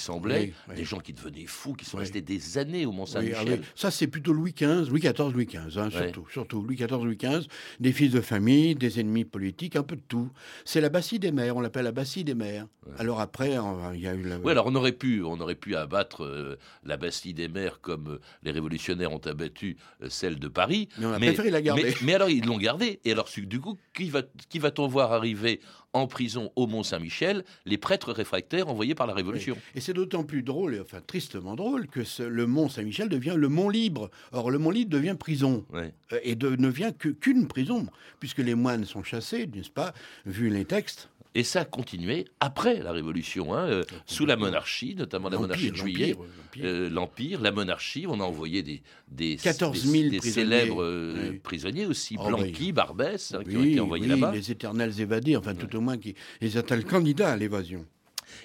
des 0.74 0.84
gens 0.84 1.00
qui 1.00 1.12
devenaient 1.12 1.46
fous, 1.46 1.74
qui 1.74 1.84
sont 1.84 1.98
restés 1.98 2.20
des 2.20 2.58
années 2.58 2.86
au 2.86 2.92
Mont-Saint-Michel. 2.92 3.60
Ah 3.62 3.66
ça, 3.74 3.90
c'est 3.90 4.06
plutôt 4.06 4.32
Louis 4.32 4.52
XV, 4.52 4.88
Louis 4.88 5.00
XIV, 5.00 5.32
Louis 5.32 5.46
XV, 5.46 5.78
hein, 5.78 5.90
surtout, 5.90 6.26
surtout 6.30 6.62
Louis 6.62 6.76
XIV, 6.76 7.04
Louis 7.04 7.16
XV, 7.16 7.46
des 7.80 7.92
fils 7.92 8.10
de 8.10 8.20
famille, 8.20 8.74
des 8.74 9.00
ennemis 9.00 9.24
politiques, 9.24 9.76
un 9.76 9.82
peu 9.82 9.96
de 9.96 10.02
tout. 10.06 10.30
C'est 10.64 10.80
la 10.80 10.88
Bastille 10.88 11.18
des 11.18 11.32
mers, 11.32 11.56
on 11.56 11.60
l'appelle 11.60 11.84
la 11.84 11.92
Bastille 11.92 12.24
des 12.24 12.34
mers. 12.34 12.66
Alors 12.98 13.20
après, 13.20 13.56
il 13.94 14.00
y 14.00 14.08
a 14.08 14.14
eu 14.14 14.22
la... 14.22 14.38
Oui, 14.38 14.50
alors 14.50 14.66
on 14.66 14.74
aurait 14.74 14.92
pu, 14.92 15.22
on 15.22 15.40
aurait 15.40 15.54
pu 15.54 15.76
abattre 15.76 16.24
euh, 16.24 16.58
la 16.84 16.96
Bastille 16.96 17.34
des 17.34 17.48
mers 17.48 17.80
comme 17.80 18.08
euh, 18.08 18.20
les 18.42 18.50
révolutionnaires 18.50 19.12
ont 19.12 19.18
abattu 19.18 19.76
euh, 20.02 20.08
celle 20.08 20.38
de 20.38 20.48
Paris. 20.48 20.88
Mais 20.98 21.06
on 21.06 21.12
a 21.12 21.18
préféré 21.18 21.50
la 21.50 21.62
garder. 21.62 21.94
Mais, 22.02 22.14
alors 22.14 22.28
ils 22.28 22.44
l'ont 22.44 22.58
gardée. 22.58 23.00
Et 23.04 23.12
alors 23.12 23.28
du 23.36 23.60
coup, 23.60 23.78
qui 23.94 24.10
va, 24.10 24.22
qui 24.48 24.58
va-t-on 24.58 24.88
voir 24.88 25.12
arriver 25.12 25.60
en 25.92 26.06
prison 26.06 26.50
au 26.56 26.66
Mont-Saint-Michel 26.66 27.44
les 27.66 27.78
prêtres 27.78 28.12
réfractaires 28.12 28.68
envoyés 28.68 28.94
par 28.94 29.06
la 29.06 29.14
Révolution. 29.14 29.56
Et 29.74 29.80
c'est 29.80 29.92
d'autant 29.92 30.24
plus 30.24 30.42
drôle, 30.42 30.74
et 30.74 30.80
enfin 30.80 31.00
tristement 31.06 31.54
drôle, 31.54 31.86
que 31.86 32.00
le 32.22 32.46
Mont-Saint-Michel 32.46 33.08
devient 33.08 33.34
le 33.36 33.48
Mont 33.48 33.68
Libre. 33.68 34.10
Or, 34.32 34.50
le 34.50 34.58
Mont 34.58 34.70
Libre 34.70 34.90
devient 34.90 35.16
prison. 35.18 35.64
Euh, 35.74 35.90
et 36.22 36.34
de, 36.34 36.56
ne 36.56 36.68
vient 36.68 36.92
qu'une 36.92 37.46
prison, 37.46 37.86
puisque 38.20 38.38
les 38.38 38.54
moines 38.54 38.84
sont 38.84 39.02
chassés, 39.02 39.46
n'est-ce 39.46 39.70
pas, 39.70 39.92
vu 40.26 40.48
les 40.48 40.64
textes. 40.64 41.08
Et 41.34 41.44
ça 41.44 41.62
a 41.62 41.64
continué 41.64 42.26
après 42.40 42.82
la 42.82 42.92
Révolution, 42.92 43.54
hein, 43.54 43.66
euh, 43.66 43.84
sous 44.04 44.26
la 44.26 44.36
monarchie, 44.36 44.94
notamment 44.94 45.30
la 45.30 45.38
monarchie 45.38 45.70
de 45.70 45.76
Juillet, 45.76 46.14
l'Empire, 46.56 47.40
euh, 47.40 47.42
la 47.42 47.52
monarchie. 47.52 48.04
On 48.06 48.20
a 48.20 48.24
envoyé 48.24 48.62
des, 48.62 48.82
des, 49.08 49.36
14 49.36 49.82
000 49.82 50.10
des, 50.10 50.20
célèbres 50.20 50.82
euh, 50.82 51.40
prisonniers 51.42 51.86
aussi, 51.86 52.16
oh, 52.18 52.26
Blanqui, 52.26 52.72
Barbès, 52.72 53.32
hein, 53.32 53.42
qui 53.48 53.56
ont 53.56 53.64
été 53.64 53.80
envoyés 53.80 54.08
là-bas. 54.08 54.32
Les 54.32 54.50
éternels 54.50 55.00
évadés, 55.00 55.36
enfin 55.36 55.54
tout 55.54 55.74
au 55.74 55.80
moins 55.80 55.96
qui 55.96 56.14
les 56.42 56.58
étaient 56.58 56.76
le 56.76 56.82
candidat 56.82 57.32
à 57.32 57.36
l'évasion. 57.36 57.86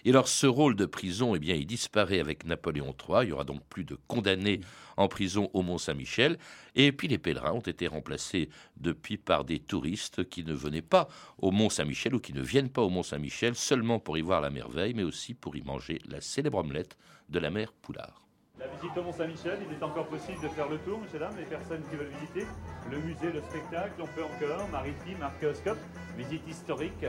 Et 0.05 0.09
alors 0.09 0.27
ce 0.27 0.47
rôle 0.47 0.75
de 0.75 0.85
prison, 0.85 1.35
eh 1.35 1.39
bien, 1.39 1.55
il 1.55 1.65
disparaît 1.65 2.19
avec 2.19 2.45
Napoléon 2.45 2.95
III. 3.07 3.23
Il 3.23 3.29
y 3.29 3.31
aura 3.31 3.43
donc 3.43 3.63
plus 3.69 3.83
de 3.83 3.97
condamnés 4.07 4.61
en 4.97 5.07
prison 5.07 5.49
au 5.53 5.61
Mont-Saint-Michel. 5.61 6.37
Et 6.75 6.91
puis 6.91 7.07
les 7.07 7.17
pèlerins 7.17 7.53
ont 7.53 7.59
été 7.59 7.87
remplacés 7.87 8.49
depuis 8.77 9.17
par 9.17 9.45
des 9.45 9.59
touristes 9.59 10.27
qui 10.29 10.43
ne 10.43 10.53
venaient 10.53 10.81
pas 10.81 11.07
au 11.37 11.51
Mont-Saint-Michel 11.51 12.15
ou 12.15 12.19
qui 12.19 12.33
ne 12.33 12.41
viennent 12.41 12.69
pas 12.69 12.81
au 12.81 12.89
Mont-Saint-Michel 12.89 13.55
seulement 13.55 13.99
pour 13.99 14.17
y 14.17 14.21
voir 14.21 14.41
la 14.41 14.49
merveille, 14.49 14.93
mais 14.93 15.03
aussi 15.03 15.33
pour 15.33 15.55
y 15.55 15.61
manger 15.61 15.99
la 16.07 16.21
célèbre 16.21 16.59
omelette 16.59 16.97
de 17.29 17.39
la 17.39 17.49
mère 17.49 17.73
Poulard. 17.73 18.27
La 18.59 18.67
visite 18.69 18.97
au 18.97 19.03
Mont-Saint-Michel, 19.03 19.59
il 19.69 19.77
est 19.77 19.83
encore 19.83 20.07
possible 20.07 20.41
de 20.41 20.47
faire 20.47 20.67
le 20.67 20.79
tour, 20.79 20.99
messieurs, 20.99 21.19
dames, 21.19 21.35
les 21.37 21.45
personnes 21.45 21.83
qui 21.91 21.95
veulent 21.95 22.11
visiter. 22.19 22.47
Le 22.89 22.97
musée, 22.99 23.31
le 23.31 23.41
spectacle, 23.41 24.01
on 24.01 24.07
peut 24.07 24.23
encore, 24.23 24.67
maritime, 24.69 25.21
archéoscope, 25.21 25.77
visite 26.17 26.41
historique. 26.47 27.05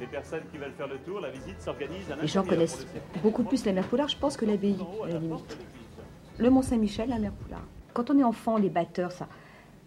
Les 0.00 0.06
personnes 0.06 0.42
qui 0.50 0.58
veulent 0.58 0.74
faire 0.76 0.88
le 0.88 0.98
tour, 0.98 1.20
la 1.20 1.30
visite 1.30 1.60
s'organise 1.60 2.10
à 2.10 2.16
Les 2.16 2.26
gens 2.26 2.44
connaissent 2.44 2.86
beaucoup 3.22 3.44
plus 3.44 3.64
la 3.64 3.72
mer 3.72 3.86
Poulard, 3.88 4.08
je 4.08 4.18
pense, 4.18 4.36
que 4.36 4.44
l'abbaye, 4.44 4.76
à 5.04 5.08
la 5.08 5.18
limite 5.18 5.58
le 6.38 6.50
Mont-Saint-Michel, 6.50 7.08
la 7.08 7.18
mer 7.18 7.32
Poulard. 7.32 7.64
Quand 7.94 8.10
on 8.10 8.18
est 8.18 8.24
enfant, 8.24 8.58
les 8.58 8.68
batteurs, 8.68 9.12
ça, 9.12 9.26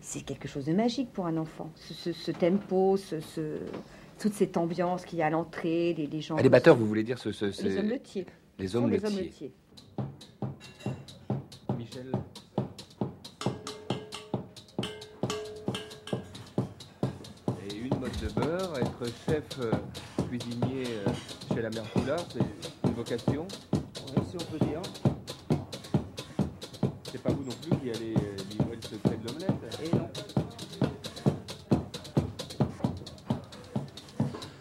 c'est 0.02 0.22
quelque 0.22 0.48
chose 0.48 0.66
de 0.66 0.74
magique 0.74 1.12
pour 1.14 1.28
un 1.28 1.38
enfant. 1.38 1.70
Ce, 1.76 2.32
tempo, 2.32 2.98
ce, 2.98 3.18
toute 4.20 4.34
cette 4.34 4.58
ambiance 4.58 5.06
qu'il 5.06 5.20
y 5.20 5.22
a 5.22 5.28
à 5.28 5.30
l'entrée, 5.30 5.94
les, 5.94 6.22
gens. 6.22 6.36
Ah, 6.38 6.42
les 6.42 6.50
batteurs, 6.50 6.76
vous 6.76 6.88
voulez 6.88 7.04
dire 7.04 7.20
ce, 7.20 7.30
Les 7.64 7.78
hommes 7.78 7.90
letiers. 7.90 8.26
Les 8.58 8.76
hommes 8.76 8.90
Les 8.90 9.52
être 19.02 19.12
chef 19.26 19.44
euh, 19.60 19.72
cuisinier 20.28 20.84
euh, 20.88 21.12
chez 21.54 21.62
la 21.62 21.70
mère 21.70 21.84
Poulard, 21.84 22.20
c'est 22.32 22.88
une 22.88 22.94
vocation 22.94 23.48
Oui, 24.16 24.24
si 24.30 24.36
on 24.36 24.58
peut 24.58 24.66
dire 24.66 24.82
c'est 27.12 27.22
pas 27.24 27.32
vous 27.32 27.44
non 27.44 27.56
plus 27.62 27.78
qui 27.80 27.90
allez 27.90 28.14
euh, 28.16 28.36
livrer 28.52 28.76
le 28.76 28.82
secret 28.82 29.18
de 29.18 29.28
l'omelette. 29.28 29.82
Et 29.84 29.96
non. 29.96 30.10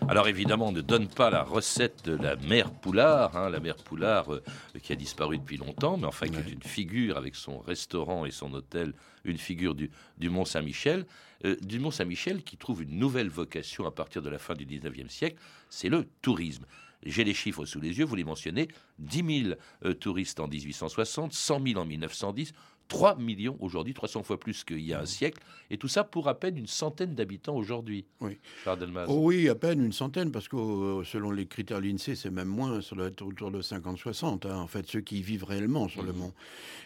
Alors 0.09 0.27
évidemment, 0.29 0.69
on 0.69 0.73
ne 0.73 0.81
donne 0.81 1.07
pas 1.07 1.29
la 1.29 1.43
recette 1.43 2.07
de 2.07 2.17
la 2.17 2.37
mère 2.37 2.71
Poulard, 2.71 3.37
hein, 3.37 3.51
la 3.51 3.61
mère 3.61 3.77
Poulard 3.77 4.33
euh, 4.33 4.43
qui 4.89 4.95
a 4.95 4.97
disparu 4.97 5.37
depuis 5.37 5.59
longtemps, 5.59 5.99
mais 5.99 6.07
enfin 6.07 6.29
qui 6.29 6.37
est 6.37 6.51
une 6.51 6.63
figure 6.63 7.19
avec 7.19 7.35
son 7.35 7.59
restaurant 7.59 8.25
et 8.25 8.31
son 8.31 8.55
hôtel, 8.55 8.95
une 9.23 9.37
figure 9.37 9.75
du, 9.75 9.91
du 10.17 10.31
Mont 10.31 10.47
Saint-Michel, 10.47 11.05
euh, 11.45 11.57
du 11.61 11.79
Mont 11.79 11.91
Saint-Michel 11.91 12.43
qui 12.43 12.57
trouve 12.57 12.85
une 12.85 12.99
nouvelle 12.99 13.29
vocation 13.29 13.85
à 13.85 13.91
partir 13.91 14.23
de 14.23 14.31
la 14.31 14.39
fin 14.39 14.55
du 14.55 14.65
19e 14.65 15.11
siècle, 15.11 15.37
c'est 15.69 15.91
le 15.91 16.09
tourisme. 16.23 16.65
J'ai 17.03 17.23
les 17.23 17.35
chiffres 17.35 17.67
sous 17.67 17.83
les 17.83 17.99
yeux, 17.99 18.07
vous 18.07 18.15
les 18.15 18.25
mentionnez. 18.25 18.69
10 18.99 19.43
000 19.49 19.55
euh, 19.85 19.93
touristes 19.93 20.41
en 20.41 20.49
1860, 20.49 21.35
100 21.35 21.67
000 21.67 21.79
en 21.79 21.85
1910, 21.85 22.55
3 22.89 23.17
millions 23.17 23.57
aujourd'hui, 23.61 23.95
300 23.95 24.23
fois 24.23 24.41
plus 24.41 24.65
qu'il 24.65 24.81
y 24.81 24.93
a 24.93 25.01
un 25.01 25.07
siècle, 25.07 25.43
et 25.71 25.77
tout 25.77 25.89
ça 25.89 26.05
pour 26.05 26.29
à 26.29 26.39
peine 26.39 26.57
une 26.57 26.67
centaine 26.67 27.15
d'habitants 27.15 27.55
aujourd'hui. 27.55 28.07
Oui. 28.21 28.39
Oh 29.09 29.21
oui, 29.25 29.49
à 29.49 29.55
peine 29.55 29.85
une 29.85 29.93
centaine, 29.93 30.33
parce 30.33 30.49
que 30.49 30.57
euh, 30.57 31.05
selon 31.05 31.31
les 31.31 31.47
critères 31.47 31.81
de 31.81 31.87
l'INSEE, 31.87 32.15
c'est 32.15 32.31
même 32.31 32.49
moins, 32.49 32.81
ça 32.81 32.97
doit 32.97 33.07
être 33.07 33.23
autour 33.23 33.51
de 33.51 33.61
50-60, 33.61 34.49
hein, 34.49 34.57
en 34.57 34.67
fait, 34.67 34.87
ceux 34.87 35.01
qui 35.01 35.23
vivent 35.23 35.45
réellement 35.45 35.89
sur 35.89 36.03
le 36.03 36.13
mmh. 36.13 36.17
mont. 36.17 36.33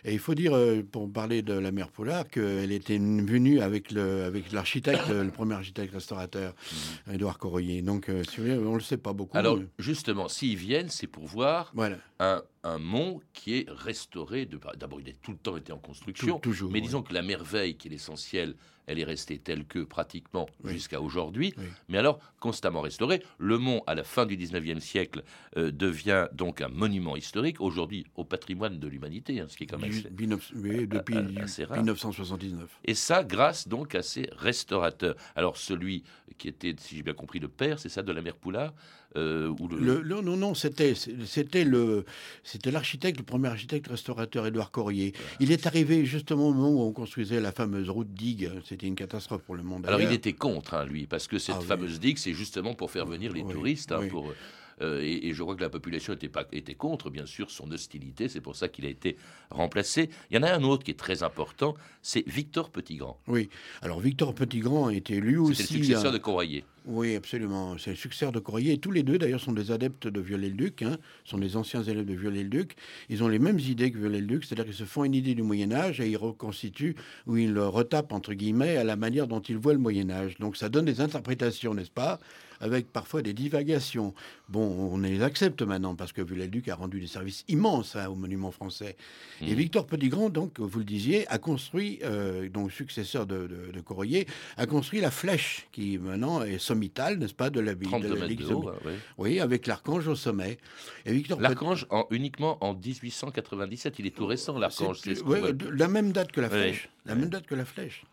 Et 0.05 0.13
il 0.13 0.19
faut 0.19 0.35
dire, 0.35 0.55
euh, 0.55 0.83
pour 0.83 1.11
parler 1.11 1.43
de 1.43 1.55
la 1.55 1.71
mère 1.71 1.89
Poulard, 1.89 2.29
qu'elle 2.29 2.73
était 2.73 2.99
venue 2.99 3.61
avec 3.61 3.93
l'architecte, 3.93 5.09
avec 5.09 5.25
le 5.25 5.31
premier 5.31 5.55
architecte 5.55 5.95
restaurateur, 5.95 6.53
mmh. 6.53 7.13
Édouard 7.15 7.39
Corroyer. 7.39 7.83
Donc, 7.83 8.09
euh, 8.09 8.25
on 8.39 8.43
ne 8.43 8.75
le 8.75 8.81
sait 8.81 8.97
pas 8.97 9.13
beaucoup. 9.13 9.39
Alors, 9.39 9.59
justement, 9.79 10.29
s'ils 10.29 10.57
viennent, 10.57 10.89
c'est 10.89 11.07
pour 11.07 11.27
voir 11.27 11.71
voilà. 11.75 11.97
Un 12.23 12.43
un 12.65 12.79
mont 12.79 13.21
qui 13.33 13.59
est 13.59 13.67
restauré. 13.69 14.49
D'abord, 14.77 15.01
il 15.01 15.09
a 15.09 15.13
tout 15.23 15.33
le 15.33 15.39
temps 15.39 15.57
été 15.57 15.73
en 15.73 15.79
construction, 15.79 16.39
toujours, 16.39 16.71
mais 16.71 16.81
disons 16.81 17.03
que 17.03 17.13
la 17.13 17.23
merveille 17.23 17.77
qui 17.77 17.89
est 17.89 17.91
l'essentiel, 17.91 18.55
elle 18.87 18.99
est 18.99 19.05
restée 19.05 19.39
telle 19.39 19.65
que 19.65 19.81
pratiquement 19.81 20.49
jusqu'à 20.65 21.01
aujourd'hui. 21.01 21.55
Mais 21.89 21.99
alors, 21.99 22.19
constamment 22.41 22.81
restaurée. 22.81 23.23
Le 23.39 23.59
mont, 23.59 23.83
à 23.87 23.95
la 23.95 24.05
fin 24.05 24.27
du 24.27 24.37
19e 24.37 24.81
siècle, 24.81 25.23
euh, 25.57 25.71
devient 25.71 26.27
donc 26.33 26.61
un 26.61 26.69
monument 26.69 27.17
historique, 27.17 27.61
aujourd'hui 27.61 28.07
au 28.17 28.25
patrimoine 28.25 28.79
de 28.79 28.89
l'humanité, 28.89 29.41
hein, 29.41 29.47
ce 29.49 29.57
qui 29.57 29.65
est 29.65 29.67
quand 29.67 29.79
même 29.79 29.91
assez, 29.91 30.11
depuis 30.11 31.15
1979. 31.15 32.69
Et 32.85 32.95
ça, 32.95 33.25
grâce 33.25 33.69
donc 33.69 33.95
à 33.95 34.03
ces 34.03 34.29
restaurateurs. 34.33 35.15
Alors, 35.37 35.57
celui 35.57 36.03
qui 36.39 36.49
était, 36.49 36.75
si 36.79 36.97
j'ai 36.97 37.03
bien 37.03 37.15
compris, 37.15 37.39
le 37.39 37.49
père, 37.49 37.79
c'est 37.79 37.89
ça, 37.89 38.03
de 38.03 38.13
la 38.13 38.23
mère 38.23 38.37
Poulard 38.37 38.73
euh, 39.17 39.53
le... 39.71 40.03
non, 40.03 40.23
non, 40.23 40.55
c'était 40.55 40.95
c'était 40.95 41.65
le 41.65 42.05
c'était 42.45 42.71
l'architecte, 42.71 43.19
le 43.19 43.25
premier 43.25 43.49
architecte 43.49 43.89
restaurateur 43.89 44.47
Édouard 44.47 44.71
Corrier. 44.71 45.13
Il 45.39 45.53
est 45.53 45.67
arrivé 45.67 46.07
justement 46.07 46.49
au 46.49 46.55
moment 46.55 46.71
où 46.71 46.89
on 46.89 46.93
construisait 46.93 47.41
la 47.41 47.53
fameuse 47.53 47.91
route 47.91 48.13
digue. 48.13 48.51
C'était 48.73 48.87
une 48.87 48.95
catastrophe 48.95 49.43
pour 49.43 49.55
le 49.55 49.63
monde. 49.63 49.87
Alors 49.87 50.01
il 50.01 50.11
était 50.13 50.33
contre, 50.33 50.73
hein, 50.75 50.87
lui, 50.87 51.07
parce 51.07 51.29
que 51.29 51.39
cette 51.39 51.57
Ah 51.57 51.61
oui. 51.61 51.67
fameuse 51.67 52.01
digue, 52.01 52.17
c'est 52.17 52.33
justement 52.33 52.73
pour 52.75 52.91
faire 52.91 53.05
venir 53.05 53.31
les 53.33 53.43
Oui, 53.43 53.53
touristes. 53.53 53.93
hein, 53.93 53.99
oui. 54.01 54.09
pour, 54.09 54.33
euh, 54.81 55.03
et, 55.03 55.29
et 55.29 55.35
je 55.35 55.43
crois 55.43 55.55
que 55.55 55.61
la 55.61 55.69
population 55.69 56.15
était, 56.15 56.31
pas, 56.31 56.47
était 56.53 56.75
contre, 56.75 57.11
bien 57.11 57.27
sûr, 57.27 57.51
son 57.51 57.71
hostilité. 57.71 58.29
C'est 58.29 58.41
pour 58.41 58.57
ça 58.57 58.69
qu'il 58.69 58.87
a 58.87 58.89
été 58.89 59.19
remplacé. 59.51 60.09
Il 60.31 60.37
y 60.37 60.39
en 60.39 60.43
a 60.43 60.51
un 60.51 60.63
autre 60.63 60.85
qui 60.85 60.91
est 60.91 60.99
très 60.99 61.23
important, 61.23 61.75
c'est 62.01 62.27
Victor 62.27 62.71
Petitgrand. 62.71 63.21
Oui. 63.29 63.51
Alors 63.83 64.01
Victor 64.01 64.35
Petitgrand 64.35 64.89
était 64.89 65.21
lui 65.21 65.37
aussi. 65.37 65.63
C'était 65.65 65.75
le 65.75 65.85
successeur 65.85 66.11
un- 66.11 66.15
de 66.15 66.19
Courrier. 66.19 66.65
Oui, 66.85 67.15
absolument. 67.15 67.79
C'est 67.79 67.91
le 67.91 67.97
successeur 67.97 68.33
de 68.33 68.41
Courrier. 68.41 68.73
Et 68.73 68.79
tous 68.79 68.91
les 68.91 69.05
deux, 69.05 69.17
d'ailleurs, 69.17 69.41
sont 69.41 69.53
des 69.53 69.71
adeptes 69.71 70.09
de 70.09 70.21
Viollet-le-Duc, 70.21 70.83
hein, 70.83 70.97
sont 71.25 71.39
des 71.39 71.57
anciens 71.57 71.85
élèves 71.85 72.07
de 72.07 72.15
Viollet-le-Duc. 72.15 72.75
Ils 73.09 73.23
ont 73.23 73.29
les 73.29 73.39
mêmes 73.39 73.61
idées 73.61 73.93
que 73.93 73.99
Viollet-le-Duc, 73.99 74.45
c'est-à-dire 74.45 74.65
qu'ils 74.65 74.75
se 74.75 74.85
font 74.85 75.05
une 75.05 75.15
idée 75.15 75.37
du 75.37 75.43
Moyen-Âge 75.43 76.01
et 76.01 76.11
ils 76.11 76.17
reconstituent, 76.17 76.97
ou 77.29 77.37
ils 77.37 77.53
le 77.53 77.69
retapent, 77.69 78.13
entre 78.13 78.35
guillemets, 78.35 78.77
à 78.77 78.85
la 78.85 78.97
manière 78.97 79.29
dont 79.29 79.41
ils 79.41 79.59
voient 79.59 79.75
le 79.75 79.79
Moyen-Âge. 79.79 80.39
Donc 80.39 80.57
ça 80.57 80.69
donne 80.69 80.85
des 80.85 81.01
interprétations, 81.01 81.73
n'est-ce 81.73 81.91
pas? 81.91 82.19
Avec 82.63 82.91
parfois 82.91 83.21
des 83.23 83.35
divagations. 83.35 84.15
Bon, 84.49 84.63
on 84.93 84.99
les 84.99 85.21
accepte 85.23 85.61
maintenant 85.63 85.95
parce 85.97 86.13
que 86.13 86.23
Viollet-le-Duc 86.23 86.69
a 86.69 86.77
rendu 86.77 87.01
des 87.01 87.07
services 87.09 87.45
immenses 87.49 87.97
hein, 87.97 88.07
au 88.09 88.15
monument 88.15 88.51
français. 88.53 88.97
Et 89.41 89.55
Victor 89.55 89.87
Petitgrand, 89.87 90.31
donc, 90.31 90.61
vous 90.61 90.79
le 90.79 90.85
disiez, 90.85 91.27
a 91.29 91.39
construit, 91.39 91.99
euh, 92.05 92.49
donc 92.49 92.71
successeur 92.73 93.27
de, 93.27 93.49
de, 93.49 94.27
a 94.57 94.67
construit 94.67 95.01
la 95.01 95.11
flèche 95.11 95.67
qui 95.73 95.99
maintenant 95.99 96.43
est 96.43 96.59
sommitale, 96.59 97.19
n'est-ce 97.19 97.35
pas, 97.35 97.51
de 97.51 97.61
la 97.61 97.75
ville 97.75 97.89
32 97.89 98.09
de 98.09 98.15
la 98.15 98.27
Ligue 98.27 98.47
de 98.47 98.55
haut, 98.55 98.71
oui. 98.85 98.93
Oui, 99.19 99.41
avec 99.41 99.67
l'archange 99.67 100.07
au 100.07 100.15
sommet. 100.15 100.59
Et 101.05 101.13
Victor 101.13 101.41
L'archange, 101.41 101.87
en- 101.91 102.07
uniquement 102.11 102.59
en 102.65 102.75
1897, 102.75 103.99
il 103.99 104.07
est 104.07 104.11
tout 104.15 104.27
récent, 104.27 104.59
l'archange. 104.59 105.01
ouais, 105.27 105.41
la 105.77 105.89
même 105.89 106.13
date 106.13 106.31
que 106.31 106.41
la 106.41 106.49
Oui. 106.49 106.55
flèche. 106.55 106.89
La 107.05 107.17
même 107.17 107.29
date 107.31 107.47
que 107.47 107.55
la 107.57 107.65
flèche. 107.65 108.05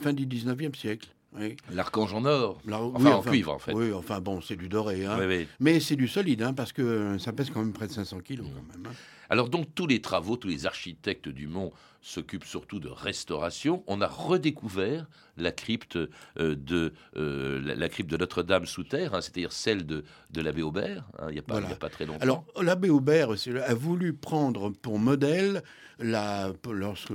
Fin 0.00 0.12
du 0.12 0.26
19e 0.26 0.74
siècle. 0.74 1.08
Oui. 1.38 1.56
L'archange 1.72 2.14
en 2.14 2.24
or. 2.24 2.60
La- 2.66 2.80
Enfin, 2.80 3.04
oui, 3.04 3.12
en 3.12 3.22
cuivre, 3.22 3.52
en 3.52 3.58
fait. 3.58 3.72
Oui, 3.72 3.92
enfin 3.92 4.20
bon, 4.20 4.40
c'est 4.40 4.56
du 4.56 4.68
doré. 4.68 5.04
hein. 5.04 5.18
Oui. 5.20 5.48
Mais 5.60 5.80
c'est 5.80 5.96
du 5.96 6.06
solide, 6.08 6.42
hein, 6.42 6.54
parce 6.54 6.72
que 6.72 7.18
ça 7.18 7.32
pèse 7.32 7.50
quand 7.50 7.60
même 7.60 7.72
près 7.72 7.86
de 7.88 7.92
500 7.92 8.20
kilos. 8.20 8.46
Quand 8.46 8.76
même, 8.78 8.86
hein. 8.86 8.94
Alors 9.30 9.48
donc 9.48 9.74
tous 9.74 9.86
les 9.86 10.00
travaux, 10.02 10.36
tous 10.36 10.48
les 10.48 10.66
architectes 10.66 11.28
du 11.30 11.46
Mont 11.48 11.72
s'occupent 12.02 12.44
surtout 12.44 12.78
de 12.78 12.88
restauration. 12.88 13.82
On 13.86 14.00
a 14.02 14.06
redécouvert 14.06 15.06
la 15.36 15.52
crypte 15.52 15.96
euh, 15.96 16.54
de 16.54 16.92
euh, 17.16 17.60
la, 17.64 17.74
la 17.74 17.88
crypte 17.88 18.10
de 18.10 18.16
Notre-Dame 18.16 18.66
sous 18.66 18.84
terre, 18.84 19.14
hein, 19.14 19.20
c'est-à-dire 19.20 19.52
celle 19.52 19.84
de, 19.86 20.04
de 20.30 20.40
l'abbé 20.40 20.62
Aubert. 20.62 21.04
hein, 21.18 21.26
il 21.28 21.32
n'y 21.34 21.38
a, 21.38 21.42
pas- 21.42 21.56
a 21.58 21.90
très 21.90 22.06
longtemps. 22.06 22.20
Alors, 22.22 22.44
l'abbé 22.62 22.90
Aubert 22.90 23.30
a 23.66 23.74
voulu 23.74 24.12
prendre 24.12 24.70
pour 24.70 24.98
modèle 24.98 25.62
la, 26.00 26.52
lorsque, 26.70 27.12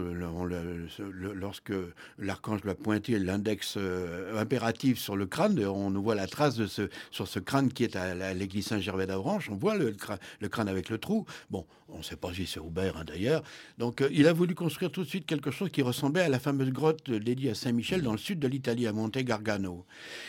lorsque 1.35 1.73
l'archange 2.17 2.63
lui 2.63 2.69
a 2.69 2.75
pointé 2.75 3.19
l'index 3.19 3.75
euh, 3.77 4.39
impératif 4.39 4.99
sur 4.99 5.15
le 5.17 5.25
crâne. 5.25 5.59
On 5.65 5.89
nous 5.89 6.01
voit 6.01 6.15
la 6.15 6.27
trace 6.27 6.55
de 6.55 6.65
ce, 6.67 6.89
sur 7.11 7.27
ce 7.27 7.39
crâne 7.39 7.71
qui 7.71 7.83
est 7.83 7.95
à, 7.95 8.15
la- 8.15 8.33
l'église 8.33 8.67
Saint-Gervais 8.67 9.07
d'Avranches. 9.07 9.49
On 9.49 9.55
voit 9.55 9.75
le, 9.75 9.91
crâne, 9.91 10.19
le 10.39 10.47
crâne 10.49 10.69
avec 10.69 10.89
le 10.89 10.97
trou. 10.97 11.25
Bon, 11.49 11.65
on 11.89 11.97
ne 11.99 12.03
sait 12.03 12.15
pas 12.15 12.33
si 12.33 12.45
c'est 12.45 12.59
Aubert 12.59 12.95
hein, 12.97 13.03
d'ailleurs. 13.05 13.43
Donc, 13.77 14.03
il 14.11 14.27
a 14.27 14.33
voulu 14.33 14.55
construire 14.55 14.91
tout 14.91 15.03
de 15.03 15.07
suite 15.09 15.25
quelque 15.25 15.51
chose 15.51 15.69
qui 15.71 15.81
ressemblait 15.81 16.21
à 16.21 16.29
la 16.29 16.39
fameuse 16.39 16.69
grotte 16.71 17.09
dédiée 17.09 17.49
à 17.51 17.55
Saint-Michel 17.55 18.01
dans 18.09 18.13
le 18.13 18.17
sud 18.19 18.39
de 18.39 18.47
l'Italie, 18.47 18.87
à 18.87 18.91
Monte 18.93 19.19
Gargano. 19.19 19.85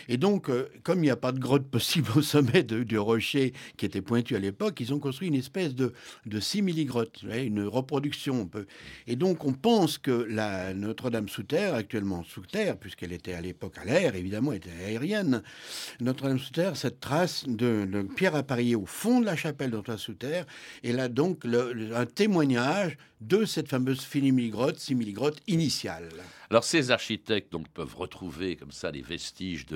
Et 0.08 0.18
donc, 0.18 0.50
euh, 0.50 0.68
comme 0.82 0.98
il 0.98 1.02
n'y 1.06 1.10
a 1.10 1.16
pas 1.16 1.32
de 1.32 1.38
grotte 1.38 1.66
possible 1.70 2.08
au 2.14 2.20
sommet 2.22 2.62
du 2.62 2.98
rocher 2.98 3.54
qui 3.78 3.86
était 3.86 4.02
pointu 4.02 4.36
à 4.36 4.38
l'époque, 4.38 4.78
ils 4.80 4.92
ont 4.92 4.98
construit 4.98 5.28
une 5.28 5.34
espèce 5.34 5.74
de, 5.74 5.94
de 6.26 6.40
simili-grotte, 6.40 7.22
une 7.22 7.62
reproduction. 7.64 8.42
un 8.42 8.46
peu. 8.46 8.66
Et 9.06 9.16
donc, 9.16 9.44
on 9.46 9.54
pense 9.54 9.96
que 9.96 10.10
la 10.10 10.74
Notre-Dame 10.74 11.28
sous 11.30 11.42
terre, 11.44 11.74
actuellement 11.74 12.22
sous 12.22 12.42
terre, 12.42 12.76
puisqu'elle 12.76 13.12
était 13.12 13.32
à 13.32 13.40
l'époque 13.40 13.78
à 13.78 13.84
l'air, 13.86 14.14
évidemment, 14.14 14.52
était 14.52 14.70
aérienne, 14.86 15.42
Notre-Dame 16.00 16.38
sous 16.38 16.52
terre, 16.52 16.76
cette 16.76 17.00
trace 17.00 17.44
de, 17.48 17.86
de 17.90 18.02
pierre 18.02 18.34
appareillée 18.34 18.76
au 18.76 18.84
fond 18.86 19.20
de 19.20 19.26
la 19.26 19.36
chapelle 19.36 19.70
Notre-Dame 19.70 19.98
sous 19.98 20.14
terre, 20.14 20.44
et 20.82 20.92
là 20.92 21.08
donc 21.08 21.44
le- 21.44 21.96
un 21.96 22.06
témoignage 22.06 22.98
de 23.20 23.44
cette 23.44 23.68
fameuse 23.68 24.00
simili-grotte, 24.00 24.78
simili-grotte 24.78 25.40
initiale. 25.46 26.08
Alors 26.50 26.64
ces 26.64 26.90
architectes 26.90 27.52
donc 27.52 27.68
peuvent 27.70 27.96
retrouver 27.96 28.56
comme 28.56 28.72
ça 28.72 28.90
les 28.90 29.02
vestiges 29.02 29.66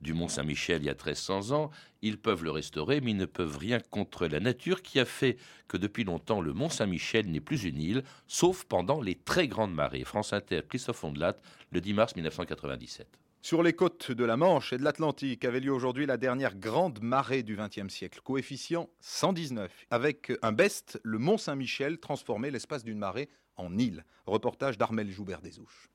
du 0.00 0.14
Mont 0.14 0.28
Saint-Michel 0.28 0.82
il 0.82 0.86
y 0.86 0.90
a 0.90 0.92
1300 0.92 1.52
ans. 1.52 1.70
Ils 2.02 2.18
peuvent 2.18 2.44
le 2.44 2.50
restaurer, 2.50 3.00
mais 3.00 3.10
ils 3.10 3.16
ne 3.16 3.26
peuvent 3.26 3.58
rien 3.58 3.80
contre 3.80 4.26
la 4.26 4.40
nature 4.40 4.82
qui 4.82 5.00
a 5.00 5.04
fait 5.04 5.36
que 5.66 5.76
depuis 5.76 6.04
longtemps 6.04 6.40
le 6.40 6.52
Mont 6.52 6.68
Saint-Michel 6.68 7.30
n'est 7.30 7.40
plus 7.40 7.64
une 7.64 7.80
île, 7.80 8.04
sauf 8.26 8.64
pendant 8.64 9.00
les 9.00 9.14
très 9.14 9.48
grandes 9.48 9.74
marées. 9.74 10.04
France 10.04 10.32
Inter, 10.32 10.60
Christophe 10.68 11.02
Ondelat, 11.04 11.36
le 11.70 11.80
10 11.80 11.94
mars 11.94 12.14
1997. 12.14 13.18
Sur 13.40 13.62
les 13.62 13.72
côtes 13.72 14.10
de 14.10 14.24
la 14.24 14.36
Manche 14.36 14.72
et 14.72 14.78
de 14.78 14.84
l'Atlantique 14.84 15.44
avait 15.44 15.60
lieu 15.60 15.72
aujourd'hui 15.72 16.06
la 16.06 16.16
dernière 16.16 16.56
grande 16.56 17.00
marée 17.02 17.44
du 17.44 17.56
XXe 17.56 17.88
siècle, 17.88 18.20
coefficient 18.22 18.90
119, 19.00 19.86
avec 19.90 20.32
un 20.42 20.52
best, 20.52 21.00
le 21.04 21.18
Mont 21.18 21.38
Saint-Michel, 21.38 21.98
transformé 21.98 22.50
l'espace 22.50 22.82
d'une 22.82 22.98
marée 22.98 23.30
en 23.56 23.78
île. 23.78 24.04
Reportage 24.26 24.76
d'Armel 24.76 25.10
Joubert-Desouches. 25.10 25.88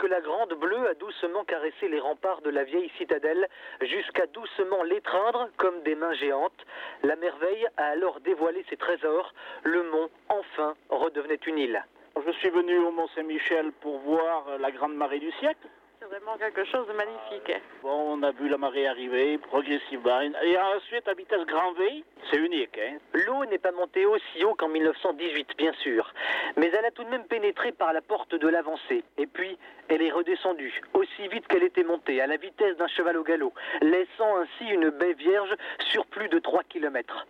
Lorsque 0.00 0.12
la 0.12 0.20
Grande 0.20 0.54
Bleue 0.54 0.88
a 0.88 0.94
doucement 0.94 1.44
caressé 1.44 1.88
les 1.88 1.98
remparts 1.98 2.40
de 2.42 2.50
la 2.50 2.62
vieille 2.62 2.90
citadelle, 2.98 3.48
jusqu'à 3.80 4.26
doucement 4.26 4.84
l'étreindre 4.84 5.48
comme 5.56 5.82
des 5.82 5.96
mains 5.96 6.12
géantes, 6.12 6.66
la 7.02 7.16
merveille 7.16 7.66
a 7.76 7.86
alors 7.86 8.20
dévoilé 8.20 8.64
ses 8.68 8.76
trésors. 8.76 9.32
Le 9.64 9.82
mont, 9.90 10.08
enfin, 10.28 10.74
redevenait 10.88 11.40
une 11.46 11.58
île. 11.58 11.84
Je 12.24 12.30
suis 12.32 12.50
venu 12.50 12.78
au 12.78 12.92
Mont 12.92 13.08
Saint-Michel 13.14 13.72
pour 13.80 13.98
voir 13.98 14.58
la 14.60 14.70
grande 14.70 14.94
marée 14.94 15.18
du 15.18 15.32
siècle. 15.32 15.66
C'est 16.08 16.16
vraiment 16.16 16.38
quelque 16.38 16.64
chose 16.64 16.86
de 16.86 16.92
magnifique. 16.92 17.52
Bon, 17.82 18.14
on 18.16 18.22
a 18.22 18.30
vu 18.30 18.48
la 18.48 18.56
marée 18.56 18.86
arriver 18.86 19.36
progressivement. 19.38 20.20
Et 20.20 20.56
ensuite, 20.58 21.06
à 21.08 21.14
vitesse 21.14 21.44
grand 21.46 21.72
V, 21.72 22.04
c'est 22.30 22.38
unique. 22.38 22.78
Hein. 22.78 22.98
L'eau 23.12 23.44
n'est 23.46 23.58
pas 23.58 23.72
montée 23.72 24.06
aussi 24.06 24.44
haut 24.44 24.54
qu'en 24.54 24.68
1918, 24.68 25.56
bien 25.56 25.72
sûr, 25.82 26.12
mais 26.56 26.70
elle 26.72 26.84
a 26.84 26.90
tout 26.90 27.04
de 27.04 27.10
même 27.10 27.24
pénétré 27.24 27.72
par 27.72 27.92
la 27.92 28.00
porte 28.00 28.34
de 28.34 28.48
l'avancée. 28.48 29.04
Et 29.18 29.26
puis, 29.26 29.58
elle 29.88 30.02
est 30.02 30.10
redescendue, 30.10 30.80
aussi 30.94 31.28
vite 31.28 31.46
qu'elle 31.48 31.62
était 31.62 31.84
montée, 31.84 32.20
à 32.20 32.26
la 32.26 32.36
vitesse 32.36 32.76
d'un 32.76 32.88
cheval 32.88 33.16
au 33.16 33.24
galop, 33.24 33.52
laissant 33.80 34.38
ainsi 34.38 34.70
une 34.70 34.90
baie 34.90 35.14
vierge 35.14 35.54
sur 35.90 36.06
plus 36.06 36.28
de 36.28 36.38
3 36.38 36.62
km. 36.64 37.26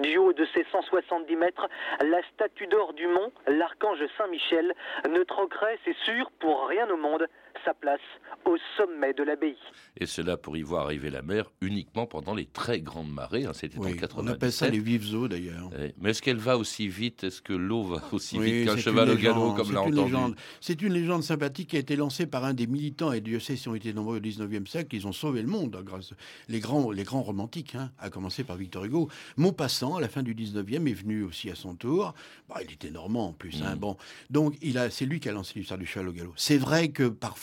Du 0.00 0.18
haut 0.18 0.32
de 0.32 0.44
ses 0.54 0.64
170 0.70 1.36
mètres, 1.36 1.68
la 2.02 2.22
statue 2.34 2.66
d'or 2.66 2.92
du 2.92 3.06
mont, 3.06 3.32
l'archange 3.46 4.04
Saint-Michel, 4.18 4.74
ne 5.08 5.22
troquerait, 5.22 5.78
c'est 5.84 5.96
sûr, 6.04 6.30
pour 6.38 6.66
rien 6.66 6.88
au 6.90 6.96
monde, 6.96 7.26
sa 7.64 7.74
place 7.74 8.00
au 8.46 8.56
sommet 8.76 9.12
de 9.12 9.22
l'abbaye. 9.22 9.56
Et 9.98 10.06
cela 10.06 10.36
pour 10.36 10.56
y 10.56 10.62
voir 10.62 10.84
arriver 10.86 11.10
la 11.10 11.22
mer 11.22 11.50
uniquement 11.60 12.06
pendant 12.06 12.34
les 12.34 12.46
très 12.46 12.80
grandes 12.80 13.12
marées. 13.12 13.44
hein, 13.44 13.52
C'était 13.54 13.78
Oui, 13.78 13.92
en 13.92 13.96
97. 13.96 14.24
on 14.24 14.26
appelle 14.26 14.52
ça 14.52 14.68
les 14.68 14.78
vives 14.78 15.14
eaux 15.14 15.28
d'ailleurs. 15.28 15.70
Mais 16.00 16.10
est-ce 16.10 16.22
qu'elle 16.22 16.38
va 16.38 16.56
aussi 16.56 16.88
vite? 16.88 17.24
Est-ce 17.24 17.42
que 17.42 17.52
l'eau 17.52 17.82
va 17.82 18.02
aussi 18.12 18.38
Oui, 18.38 18.52
vite 18.52 18.68
qu'un 18.68 18.76
cheval 18.76 19.10
au 19.10 19.16
galop, 19.16 19.52
comme 19.54 19.66
c'est 19.66 19.72
l'a 19.74 19.80
une 19.80 19.86
entendu? 19.94 20.02
légende. 20.04 20.36
C'est 20.60 20.80
une 20.82 20.92
légende 20.94 21.22
sympathique 21.22 21.70
qui 21.70 21.76
a 21.76 21.80
été 21.80 21.96
lancée 21.96 22.26
par 22.26 22.44
un 22.44 22.54
des 22.54 22.66
militants, 22.66 23.12
et 23.12 23.20
Dieu 23.20 23.40
sait 23.40 23.56
si 23.56 23.68
ont 23.68 23.74
été 23.74 23.92
nombreux 23.92 24.16
au 24.16 24.20
19e 24.20 24.66
siècle, 24.66 24.94
ils 24.96 25.06
ont 25.06 25.12
sauvé 25.12 25.42
le 25.42 25.48
monde 25.48 25.76
hein, 25.78 25.82
grâce 25.84 26.12
les 26.48 26.60
grands, 26.60 26.90
les 26.90 27.04
grands 27.04 27.22
romantiques, 27.22 27.74
hein, 27.74 27.90
à 27.98 28.10
commencer 28.10 28.44
par 28.44 28.56
Victor 28.56 28.84
Hugo. 28.84 29.08
Maupassant, 29.36 29.96
à 29.96 30.00
la 30.00 30.08
fin 30.08 30.22
du 30.22 30.34
19e, 30.34 30.86
est 30.88 30.94
venu 30.94 31.22
aussi 31.24 31.50
à 31.50 31.54
son 31.54 31.74
tour. 31.74 32.14
Bah, 32.48 32.56
il 32.64 32.72
était 32.72 32.90
normand 32.90 33.28
en 33.28 33.32
plus. 33.32 33.62
hein, 33.62 33.76
bon. 33.76 33.96
Donc, 34.30 34.54
il 34.62 34.78
a, 34.78 34.90
c'est 34.90 35.04
lui 35.06 35.20
qui 35.20 35.28
a 35.28 35.32
lancé 35.32 35.58
l'histoire 35.58 35.78
du 35.78 35.86
cheval 35.86 36.08
au 36.08 36.12
galop. 36.12 36.32
C'est 36.36 36.58
vrai 36.58 36.88
que 36.90 37.08
parfois, 37.08 37.39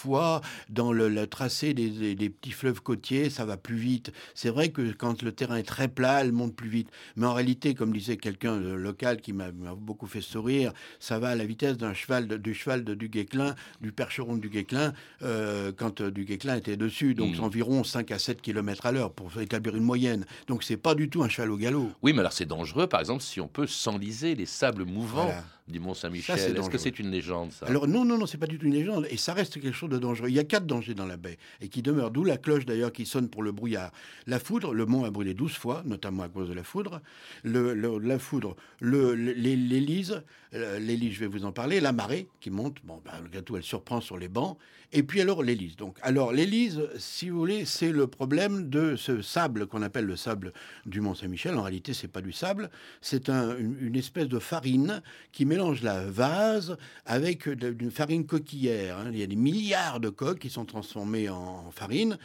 dans 0.70 0.92
le, 0.94 1.10
le 1.10 1.28
tracé 1.28 1.74
des, 1.74 1.90
des- 1.90 2.16
des 2.16 2.30
petits 2.30 2.52
fleuves 2.52 2.82
côtiers, 2.82 3.30
ça 3.30 3.46
va 3.46 3.58
plus 3.58 3.76
vite. 3.78 4.12
C'est 4.36 4.50
vrai 4.50 4.70
que 4.70 4.92
quand 4.92 5.22
le 5.24 5.32
terrain 5.32 5.58
est 5.58 5.64
très 5.64 5.88
plat, 5.88 6.22
elle 6.22 6.32
monte 6.32 6.56
plus 6.56 6.70
vite. 6.70 6.90
Mais 7.16 7.26
en 7.26 7.34
réalité, 7.34 7.74
comme 7.74 7.92
disait 7.94 8.18
quelqu'un 8.18 8.60
local 8.60 9.22
qui 9.22 9.34
m'a 9.34 9.52
beaucoup 9.52 10.08
fait 10.08 10.22
sourire, 10.22 10.72
ça 11.00 11.20
va 11.20 11.30
à 11.30 11.36
la 11.36 11.46
vitesse 11.46 11.78
d'un 11.78 11.94
cheval, 11.94 12.28
de- 12.28 12.38
du 12.38 12.54
cheval 12.54 12.84
de 12.84 12.94
Duguesclin, 12.94 13.56
du 13.82 13.92
percheron 13.92 14.36
de 14.36 14.42
Duguesclin, 14.42 14.94
euh, 15.24 15.72
quand 15.76 16.02
euh, 16.02 16.12
Duguesclin 16.12 16.56
était 16.58 16.78
dessus. 16.78 17.14
Donc, 17.16 17.38
Mm. 17.38 17.44
environ 17.44 17.84
5 17.84 18.12
à 18.12 18.20
7 18.20 18.42
km 18.42 18.86
à 18.86 18.92
l'heure 18.92 19.12
pour 19.12 19.40
établir 19.40 19.76
une 19.76 19.84
moyenne. 19.84 20.26
Donc, 20.48 20.64
c'est 20.64 20.78
pas 20.78 20.96
du 20.96 21.10
tout 21.10 21.24
un 21.24 21.30
cheval 21.30 21.52
au 21.52 21.58
galop. 21.58 21.92
Oui, 22.02 22.14
mais 22.14 22.20
alors 22.20 22.34
c'est 22.34 22.46
dangereux, 22.46 22.88
par 22.88 23.00
exemple, 23.00 23.24
si 23.24 23.40
on 23.42 23.48
peut 23.48 23.68
s'enliser 23.68 24.36
les 24.36 24.46
sables 24.46 24.86
mouvants 24.86 25.26
Voilà. 25.26 25.44
du 25.68 25.80
Mont 25.80 25.94
Ça, 25.94 26.02
Saint-Michel. 26.04 26.40
c'est 26.40 26.58
Est-ce 26.58 26.70
que 26.70 26.78
c'est 26.78 27.00
une 27.00 27.10
légende, 27.12 27.52
ça? 27.52 27.66
Alors 27.68 27.88
non, 27.88 28.06
non, 28.06 28.18
non, 28.18 28.26
c'est 28.26 28.38
pas 28.38 28.48
du 28.48 28.58
tout 28.58 28.66
une 28.66 28.74
légende, 28.74 29.08
et 29.10 29.18
ça 29.18 29.34
reste 29.34 29.54
quelque 29.62 29.72
chose 29.72 29.87
de 29.88 29.97
dangereux. 29.97 30.30
Il 30.30 30.36
y 30.36 30.39
a 30.39 30.43
quatre 30.43 30.65
dangers 30.65 30.93
dans 30.93 31.06
la 31.06 31.17
baie, 31.17 31.38
et 31.62 31.69
qui 31.69 31.82
demeurent, 31.82 32.12
d'où 32.12 32.23
la 32.23 32.38
cloche 32.38 32.65
d'ailleurs 32.65 32.91
qui 32.91 33.06
sonne 33.06 33.30
pour 33.30 33.43
le 33.43 33.52
brouillard. 33.52 33.91
La 34.26 34.39
foudre, 34.39 34.73
le 34.73 34.86
mont 34.86 35.04
a 35.06 35.12
brûlé 35.12 35.34
douze 35.34 35.54
fois, 35.54 35.84
notamment 35.86 36.23
à 36.23 36.30
cause 36.30 36.50
de 36.50 36.54
la 36.54 36.63
foudre. 36.63 37.02
Le, 37.43 37.73
le- 37.73 38.00
la 38.00 38.19
foudre, 38.19 38.56
les- 38.82 39.56
l'hélice, 39.56 40.13
euh, 40.54 40.80
je 40.80 41.19
vais 41.19 41.28
vous 41.28 41.45
en 41.45 41.52
parler, 41.52 41.80
la 41.80 41.91
marée 41.91 42.28
qui 42.39 42.50
monte, 42.50 42.78
bon, 42.84 43.02
ben, 43.04 43.12
le 43.23 43.30
gâteau, 43.30 43.58
elle 43.58 43.63
surprend 43.63 44.02
sur 44.02 44.17
les 44.17 44.28
bancs, 44.28 44.58
et 44.93 45.04
puis 45.04 45.19
alors 45.19 45.43
l'hélice. 45.43 45.76
Donc, 45.76 45.97
alors 46.02 46.32
l'hélice, 46.32 46.78
si 46.97 47.30
vous 47.30 47.38
voulez, 47.39 47.65
c'est 47.65 47.91
le 47.91 48.08
problème 48.08 48.69
de 48.69 48.95
ce 48.95 49.21
sable 49.21 49.67
qu'on 49.67 49.82
appelle 49.82 50.06
le 50.06 50.15
sable 50.15 50.54
du 50.86 51.02
Mont 51.02 51.13
Saint-Michel. 51.15 51.56
En 51.56 51.63
réalité, 51.63 51.93
c'est 51.93 52.08
pas 52.08 52.21
du 52.21 52.32
sable, 52.32 52.69
c'est 53.02 53.30
un- 53.30 53.58
une, 53.58 53.95
espèce 53.97 54.28
de 54.28 54.39
farine 54.39 55.02
qui 55.32 55.45
mélange 55.45 55.82
la 55.82 56.06
vase 56.06 56.78
avec 57.06 57.50
de- 57.50 57.76
une 57.80 57.91
farine 57.91 58.26
coquillère. 58.26 58.97
hein. 59.00 59.10
Il 59.12 59.17
y 59.19 59.23
a 59.23 59.28
des 59.28 59.36
milliards 59.36 59.77
de 60.00 60.10
coques 60.10 60.40
qui 60.40 60.50
sont 60.50 60.66
transformées 60.66 61.30
en 61.30 61.72
farine. 61.72 62.18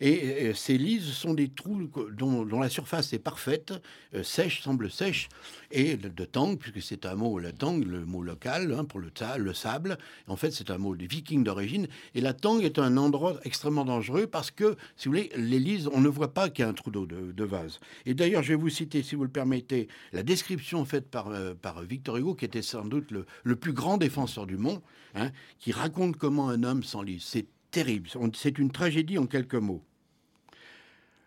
Et, 0.00 0.52
ces 0.54 0.78
lises 0.78 1.12
sont 1.12 1.34
des 1.34 1.48
trous 1.48 1.90
dont, 2.12 2.44
la 2.44 2.68
surface 2.68 3.12
est 3.12 3.18
parfaite, 3.18 3.72
euh, 4.14 4.22
sèche, 4.22 4.62
semble 4.62 4.90
sèche, 4.90 5.28
et 5.70 5.96
de, 5.96 6.24
tang, 6.24 6.56
puisque 6.56 6.82
c'est 6.82 7.06
un 7.06 7.14
mot, 7.14 7.38
la 7.38 7.52
tang, 7.52 7.82
le 7.84 8.04
mot 8.04 8.22
local 8.22 8.74
hein, 8.76 8.84
pour 8.84 9.00
le, 9.00 9.10
le 9.38 9.54
sable. 9.54 9.98
En 10.26 10.36
fait, 10.36 10.50
c'est 10.50 10.70
un 10.70 10.78
mot 10.78 10.96
des 10.96 11.06
vikings 11.06 11.44
d'origine. 11.44 11.86
Et 12.14 12.20
la 12.20 12.32
tang 12.32 12.60
est 12.60 12.78
un 12.78 12.96
endroit 12.96 13.38
extrêmement 13.44 13.84
dangereux 13.84 14.26
parce 14.26 14.50
que, 14.50 14.76
si 14.96 15.08
vous 15.08 15.14
voulez, 15.14 15.30
les 15.36 15.58
lises, 15.58 15.88
on 15.92 16.00
ne 16.00 16.08
voit 16.08 16.34
pas 16.34 16.48
qu'il 16.48 16.64
y 16.64 16.66
a 16.66 16.68
un 16.68 16.74
trou 16.74 16.90
d'eau 16.90 17.06
de, 17.06 17.44
vase. 17.44 17.80
Et 18.06 18.14
d'ailleurs, 18.14 18.42
je 18.42 18.50
vais 18.50 18.58
vous 18.58 18.68
citer, 18.68 19.02
si 19.02 19.14
vous 19.14 19.24
le 19.24 19.30
permettez, 19.30 19.88
la 20.12 20.22
description 20.22 20.84
faite 20.84 21.08
par, 21.10 21.28
euh, 21.28 21.54
par 21.54 21.82
Victor 21.82 22.16
Hugo, 22.16 22.34
qui 22.34 22.44
était 22.44 22.62
sans 22.62 22.84
doute 22.84 23.10
le, 23.10 23.26
le 23.44 23.56
plus 23.56 23.72
grand 23.72 23.96
défenseur 23.96 24.46
du 24.46 24.56
monde, 24.56 24.80
hein, 25.14 25.30
qui 25.58 25.72
raconte 25.72 26.16
comment 26.16 26.48
un 26.48 26.62
homme 26.62 26.82
C'est 27.20 27.46
terrible. 27.70 28.08
C'est 28.34 28.58
une 28.58 28.70
tragédie 28.70 29.18
en 29.18 29.26
quelques 29.26 29.54
mots. 29.54 29.84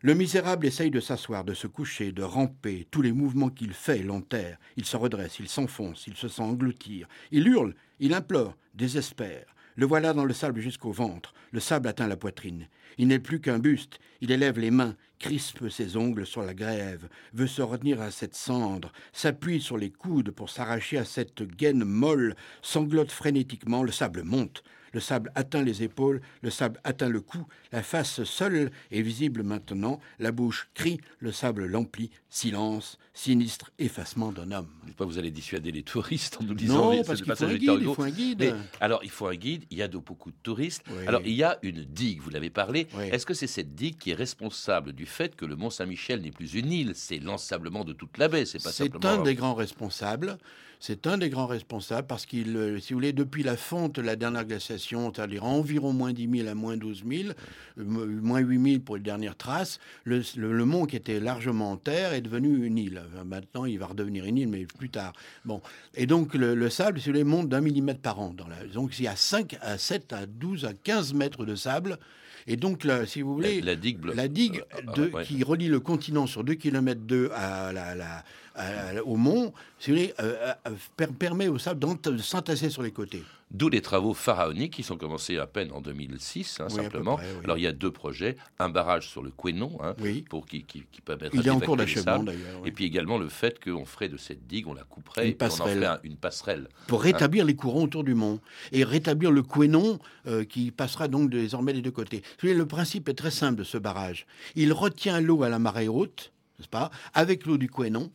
Le 0.02 0.16
misérable 0.16 0.66
essaye 0.66 0.92
de 0.92 1.00
s'asseoir, 1.00 1.46
de 1.46 1.54
se 1.54 1.66
coucher, 1.66 2.12
de 2.12 2.24
ramper. 2.24 2.86
Tous 2.92 3.02
les 3.02 3.14
mouvements 3.14 3.50
qu'il 3.50 3.72
fait 3.72 4.04
l'enterrent. 4.04 4.60
Il 4.76 4.84
se 4.84 4.98
redresse, 4.98 5.40
il 5.40 5.48
s'enfonce, 5.48 6.08
il 6.08 6.18
se 6.18 6.28
sent 6.28 6.42
engloutir. 6.42 7.08
Il 7.32 7.48
hurle, 7.48 7.74
il 8.00 8.14
implore, 8.14 8.58
désespère. 8.74 9.46
Le 9.76 9.86
voilà 9.86 10.14
dans 10.14 10.26
le 10.26 10.34
sable 10.34 10.60
jusqu'au 10.60 10.92
ventre. 10.92 11.34
Le 11.52 11.62
sable 11.62 11.88
atteint 11.88 12.08
la 12.08 12.18
poitrine. 12.18 12.68
Il 12.98 13.08
n'est 13.08 13.20
plus 13.20 13.40
qu'un 13.40 13.60
buste. 13.60 14.00
Il 14.22 14.32
élève 14.32 14.60
les 14.60 14.72
mains, 14.72 14.96
crispe 15.20 15.70
ses 15.70 15.96
ongles 15.96 16.26
sur 16.26 16.44
la 16.44 16.54
grève, 16.54 17.08
veut 17.34 17.48
se 17.48 17.62
retenir 17.62 18.02
à 18.02 18.12
cette 18.12 18.36
cendre, 18.36 18.92
s'appuie 19.14 19.62
sur 19.62 19.78
les 19.78 19.90
coudes 19.90 20.32
pour 20.32 20.50
s'arracher 20.50 20.98
à 20.98 21.06
cette 21.06 21.44
gaine 21.44 21.86
molle, 21.86 22.36
sanglote 22.62 23.12
frénétiquement, 23.12 23.84
le 23.84 23.92
sable 23.92 24.24
monte. 24.24 24.64
Le 24.94 25.00
sable 25.00 25.32
atteint 25.36 25.64
les 25.64 25.84
épaules, 25.84 26.22
le 26.42 26.50
sable 26.50 26.80
atteint 26.84 27.10
le 27.10 27.20
cou, 27.20 27.46
la 27.72 27.82
face 27.84 28.24
seule 28.24 28.72
est 28.92 29.02
visible 29.02 29.44
maintenant, 29.44 30.00
la 30.20 30.32
bouche 30.32 30.70
crie, 30.76 31.00
le 31.20 31.32
sable 31.32 31.66
l'emplit, 31.66 32.12
silence, 32.30 33.00
sinistre 33.14 33.72
effacement 33.80 34.32
d'un 34.32 34.52
homme. 34.52 34.70
Pas 34.96 35.06
vous 35.06 35.18
allez 35.18 35.32
dissuader 35.32 35.72
les 35.72 35.82
touristes 35.82 36.38
en 36.40 36.44
nous 36.44 36.54
disant 36.54 36.92
non, 36.94 37.04
parce 37.04 37.22
qu'il 37.22 37.36
faut, 37.36 37.48
il 37.50 37.84
faut 37.84 38.04
un 38.04 38.10
guide. 38.12 38.56
alors 38.80 39.04
il 39.04 39.10
faut 39.10 39.28
un 39.28 39.36
guide. 39.36 39.64
Il 39.72 39.78
y 39.78 39.82
a 39.82 39.88
de 39.88 39.98
beaucoup 39.98 40.30
de 40.30 40.38
touristes. 40.44 40.84
Alors 41.08 41.22
il 41.26 41.34
y 41.34 41.44
a 41.44 41.58
une 41.64 41.84
digue. 41.84 42.22
Vous 42.22 42.30
l'avez 42.30 42.52
parlé. 42.52 42.88
Est-ce 43.12 43.26
que 43.26 43.34
c'est 43.34 43.48
cette 43.48 43.74
digue 43.76 43.98
qui 43.98 44.12
est 44.12 44.16
responsable 44.16 44.94
du 44.94 45.06
fait 45.08 45.36
que 45.36 45.46
le 45.46 45.56
Mont 45.56 45.72
Saint-Michel 45.72 46.22
n'est 46.22 46.32
plus 46.32 46.54
une 46.54 46.72
île? 46.72 46.92
C'est 46.96 47.18
l'ensablement 47.20 47.84
de 47.84 47.94
toute 47.94 48.18
la 48.20 48.28
baie. 48.28 48.46
C'est 48.46 48.62
pas 48.62 48.72
C'est 48.72 49.06
un 49.06 49.24
des 49.24 49.36
grands 49.36 49.56
responsables. 49.56 50.38
C'est 50.86 51.08
un 51.08 51.18
des 51.18 51.30
grands 51.30 51.48
responsables 51.48 52.08
parce 52.08 52.26
qu'il, 52.26 52.58
euh, 52.58 52.78
si 52.78 52.92
vous 52.92 52.98
voulez, 52.98 53.14
depuis 53.14 53.42
la 53.42 53.56
fonte 53.56 54.00
la 54.00 54.18
dernière 54.18 54.44
glaciation, 54.44 55.14
c'est-à-dire 55.16 55.46
environ 55.46 55.94
moins 55.94 56.12
10 56.12 56.40
000 56.40 56.50
à 56.50 56.56
moins 56.56 56.76
12 56.76 57.06
000, 57.10 57.30
euh, 57.30 57.84
moins 57.86 58.42
8 58.42 58.72
000 58.72 58.82
pour 58.82 58.98
les 58.98 59.02
dernières 59.02 59.38
traces, 59.38 59.80
le, 60.04 60.66
mont 60.66 60.86
qui 60.86 60.98
était 60.98 61.22
largement 61.22 61.72
en 61.72 61.78
terre 61.78 62.12
est 62.12 62.20
devenu 62.20 62.66
une 62.66 62.78
île. 62.78 63.02
Maintenant, 63.26 63.64
il 63.64 63.80
va 63.80 63.86
redevenir 63.86 64.26
une 64.26 64.38
île, 64.38 64.50
mais 64.50 64.66
plus 64.66 64.90
tard. 64.90 65.14
Bon. 65.46 65.62
Et 65.96 66.06
donc, 66.06 66.34
le, 66.34 66.70
sable, 66.70 67.00
si 67.00 67.06
vous 67.06 67.14
voulez, 67.14 67.24
monte 67.24 67.48
d'un 67.48 67.62
millimètre 67.62 68.02
par 68.02 68.20
an. 68.20 68.36
Donc, 68.74 69.00
il 69.00 69.06
y 69.06 69.08
a 69.08 69.16
5 69.16 69.56
à 69.62 69.78
7 69.78 70.12
à 70.12 70.26
12 70.26 70.66
à 70.66 70.74
15 70.74 71.14
mètres 71.14 71.46
de 71.46 71.56
sable 71.56 71.98
et 72.48 72.56
donc, 72.56 72.84
là, 72.84 73.06
si 73.06 73.22
vous 73.22 73.34
voulez, 73.34 73.62
la, 73.62 73.76
digue, 73.76 74.04
la 74.06 74.28
digue 74.28 74.64
de, 74.96 75.12
qui 75.24 75.44
relie 75.44 75.68
le 75.68 75.80
continent 75.80 76.28
sur 76.28 76.44
2 76.44 76.56
km 76.56 77.02
2 77.02 77.30
à 77.34 77.72
la, 77.74 79.02
au 79.06 79.16
mont, 79.16 79.54
si 79.80 79.92
vous 79.92 79.98
voulez, 79.98 80.14
euh, 80.20 80.54
euh, 80.68 81.08
permet 81.20 81.48
au 81.48 81.58
sable 81.58 81.80
de 81.80 82.18
s'entasser 82.18 82.70
sur 82.70 82.84
les 82.84 82.92
côtés. 82.92 83.24
D'où 83.54 83.70
les 83.70 83.82
travaux 83.82 84.14
pharaoniques 84.14 84.74
qui 84.74 84.84
sont 84.84 84.98
commencés 84.98 85.38
à 85.38 85.46
peine 85.46 85.72
en 85.72 85.82
2006, 85.82 86.60
hein, 86.60 86.70
simplement. 86.70 87.20
Alors 87.44 87.58
il 87.58 87.64
y 87.64 87.68
a 87.68 87.72
deux 87.72 87.92
projets 87.92 88.36
un 88.60 88.70
barrage 88.70 89.08
sur 89.08 89.22
le 89.22 89.32
Quénon, 89.32 89.78
hein, 89.82 89.96
pour 90.30 90.46
qui, 90.46 90.64
qui, 90.64 90.84
qui 90.92 91.02
permettra 91.02 91.40
il 91.40 91.48
est 91.48 91.52
en 91.52 91.60
cours 91.60 91.78
d'achèvement 91.78 92.24
d'ailleurs. 92.24 92.62
Et 92.66 92.72
puis 92.72 92.86
également 92.86 93.18
le 93.18 93.30
fait 93.30 93.64
qu'on 93.64 93.86
ferait 93.86 94.10
de 94.10 94.18
cette 94.18 94.48
digue, 94.48 94.68
on 94.68 94.74
la 94.74 94.84
couperait, 94.84 95.30
une 95.30 95.36
passerelle, 95.36 95.84
et 95.84 95.86
on 95.86 95.92
en 95.92 95.96
ferait 95.96 96.08
une 96.08 96.18
passerelle 96.18 96.68
pour 96.88 97.02
hein. 97.02 97.04
rétablir 97.04 97.46
les 97.46 97.56
courants 97.56 97.84
autour 97.84 98.04
du 98.04 98.16
mont 98.16 98.40
et 98.72 98.84
rétablir 98.84 99.32
le 99.32 99.44
Quénon 99.44 100.00
euh, 100.28 100.44
qui 100.46 100.72
passera 100.72 101.08
donc 101.08 101.30
désormais 101.30 101.74
des 101.74 101.82
deux 101.82 101.92
côtés. 101.92 102.24
Le 102.42 102.66
principe 102.66 103.10
est 103.10 103.14
très 103.14 103.32
simple 103.32 103.60
de 103.60 103.64
ce 103.64 103.78
barrage. 103.78 104.26
Il 104.56 104.74
retient 104.74 105.20
l'eau 105.20 105.44
à 105.44 105.50
la 105.50 105.60
marée 105.60 105.88
haute, 105.88 106.32
n'est-ce 106.58 106.70
pas, 106.70 106.90
avec 107.14 107.46
l'eau 107.46 107.58
du 107.58 107.70
Quénon 107.70 108.12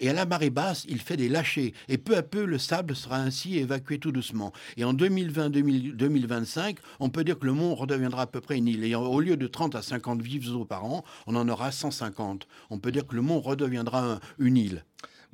et 0.00 0.08
à 0.08 0.12
la 0.12 0.26
marée 0.26 0.50
basse, 0.50 0.84
il 0.88 1.00
fait 1.00 1.16
des 1.16 1.28
lâchers. 1.28 1.74
Et 1.88 1.98
peu 1.98 2.16
à 2.16 2.22
peu, 2.22 2.44
le 2.44 2.58
sable 2.58 2.94
sera 2.96 3.16
ainsi 3.16 3.58
évacué 3.58 3.98
tout 3.98 4.12
doucement. 4.12 4.52
Et 4.76 4.84
en 4.84 4.94
2020-2025, 4.94 6.76
on 7.00 7.08
peut 7.08 7.24
dire 7.24 7.38
que 7.38 7.46
le 7.46 7.52
mont 7.52 7.74
redeviendra 7.74 8.22
à 8.22 8.26
peu 8.26 8.40
près 8.40 8.56
une 8.56 8.68
île. 8.68 8.84
Et 8.84 8.94
au 8.94 9.20
lieu 9.20 9.36
de 9.36 9.46
30 9.46 9.74
à 9.74 9.82
50 9.82 10.22
vives 10.22 10.54
eaux 10.54 10.64
par 10.64 10.84
an, 10.84 11.04
on 11.26 11.36
en 11.36 11.48
aura 11.48 11.72
150. 11.72 12.46
On 12.70 12.78
peut 12.78 12.92
dire 12.92 13.06
que 13.06 13.14
le 13.14 13.22
mont 13.22 13.40
redeviendra 13.40 14.20
une 14.38 14.56
île. 14.56 14.84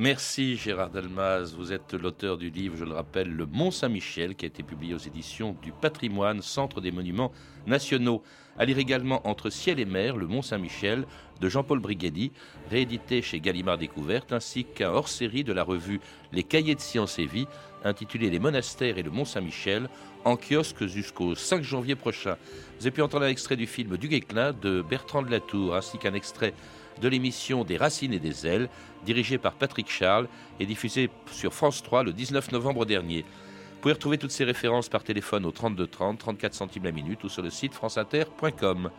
Merci 0.00 0.54
Gérard 0.54 0.90
Delmaz. 0.90 1.56
Vous 1.56 1.72
êtes 1.72 1.92
l'auteur 1.92 2.38
du 2.38 2.50
livre, 2.50 2.76
je 2.76 2.84
le 2.84 2.92
rappelle, 2.92 3.34
Le 3.34 3.46
Mont 3.46 3.72
Saint-Michel, 3.72 4.36
qui 4.36 4.44
a 4.44 4.46
été 4.46 4.62
publié 4.62 4.94
aux 4.94 4.98
éditions 4.98 5.56
du 5.60 5.72
Patrimoine, 5.72 6.40
Centre 6.40 6.80
des 6.80 6.92
Monuments 6.92 7.32
Nationaux. 7.66 8.22
À 8.56 8.64
lire 8.64 8.78
également 8.78 9.26
Entre 9.26 9.50
ciel 9.50 9.80
et 9.80 9.84
mer, 9.84 10.16
Le 10.16 10.28
Mont 10.28 10.42
Saint-Michel, 10.42 11.04
de 11.40 11.48
Jean-Paul 11.48 11.80
Brigadi, 11.80 12.30
réédité 12.70 13.22
chez 13.22 13.40
Gallimard 13.40 13.76
Découverte, 13.76 14.32
ainsi 14.32 14.62
qu'un 14.62 14.90
hors-série 14.90 15.42
de 15.42 15.52
la 15.52 15.64
revue 15.64 15.98
Les 16.30 16.44
Cahiers 16.44 16.76
de 16.76 16.80
Sciences 16.80 17.18
et 17.18 17.26
Vie, 17.26 17.48
intitulé 17.82 18.30
Les 18.30 18.38
monastères 18.38 18.98
et 18.98 19.02
le 19.02 19.10
Mont 19.10 19.24
Saint-Michel, 19.24 19.88
en 20.24 20.36
kiosque 20.36 20.86
jusqu'au 20.86 21.34
5 21.34 21.64
janvier 21.64 21.96
prochain. 21.96 22.36
Vous 22.78 22.86
avez 22.86 22.92
pu 22.92 23.02
entendre 23.02 23.24
un 23.24 23.30
extrait 23.30 23.56
du 23.56 23.66
film 23.66 23.96
Du 23.96 24.06
Guesclin 24.06 24.52
de 24.52 24.80
Bertrand 24.80 25.22
de 25.22 25.30
Latour, 25.32 25.74
ainsi 25.74 25.98
qu'un 25.98 26.14
extrait 26.14 26.54
de 27.00 27.08
l'émission 27.08 27.64
Des 27.64 27.76
Racines 27.76 28.12
et 28.12 28.18
des 28.18 28.46
Ailes, 28.46 28.68
dirigée 29.04 29.38
par 29.38 29.54
Patrick 29.54 29.88
Charles 29.90 30.28
et 30.60 30.66
diffusée 30.66 31.10
sur 31.30 31.54
France 31.54 31.82
3 31.82 32.02
le 32.02 32.12
19 32.12 32.52
novembre 32.52 32.84
dernier. 32.84 33.22
Vous 33.22 33.82
pouvez 33.82 33.94
retrouver 33.94 34.18
toutes 34.18 34.32
ces 34.32 34.44
références 34.44 34.88
par 34.88 35.04
téléphone 35.04 35.46
au 35.46 35.52
32 35.52 35.86
30, 35.86 36.18
34 36.18 36.54
centimes 36.54 36.84
la 36.84 36.92
minute 36.92 37.22
ou 37.22 37.28
sur 37.28 37.42
le 37.42 37.50
site 37.50 37.74
franceinter.com. 37.74 38.90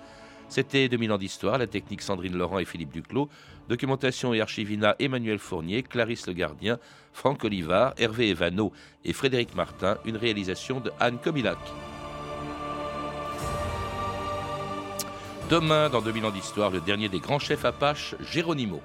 C'était 0.48 0.90
2000 0.90 1.12
ans 1.12 1.18
d'histoire, 1.18 1.58
la 1.58 1.68
technique 1.68 2.02
Sandrine 2.02 2.36
Laurent 2.36 2.60
et 2.60 2.66
Philippe 2.66 2.92
Duclos, 2.92 3.30
documentation 3.68 4.34
et 4.34 4.42
archivina 4.42 4.96
Emmanuel 4.98 5.38
Fournier, 5.38 5.84
Clarisse 5.84 6.28
Le 6.28 6.34
Gardien, 6.34 6.80
Franck 7.14 7.44
Olivard, 7.44 7.94
Hervé 7.98 8.30
Evano 8.30 8.72
et 9.06 9.14
Frédéric 9.14 9.54
Martin, 9.56 9.98
une 10.06 10.18
réalisation 10.18 10.80
de 10.80 10.92
Anne 11.00 11.20
Comilac. 11.20 11.60
Demain, 15.50 15.90
dans 15.90 16.02
2000 16.02 16.26
ans 16.26 16.30
d'histoire, 16.30 16.70
le 16.70 16.80
dernier 16.80 17.10
des 17.10 17.20
grands 17.20 17.40
chefs 17.40 17.66
Apaches, 17.66 18.14
Géronimo. 18.20 18.78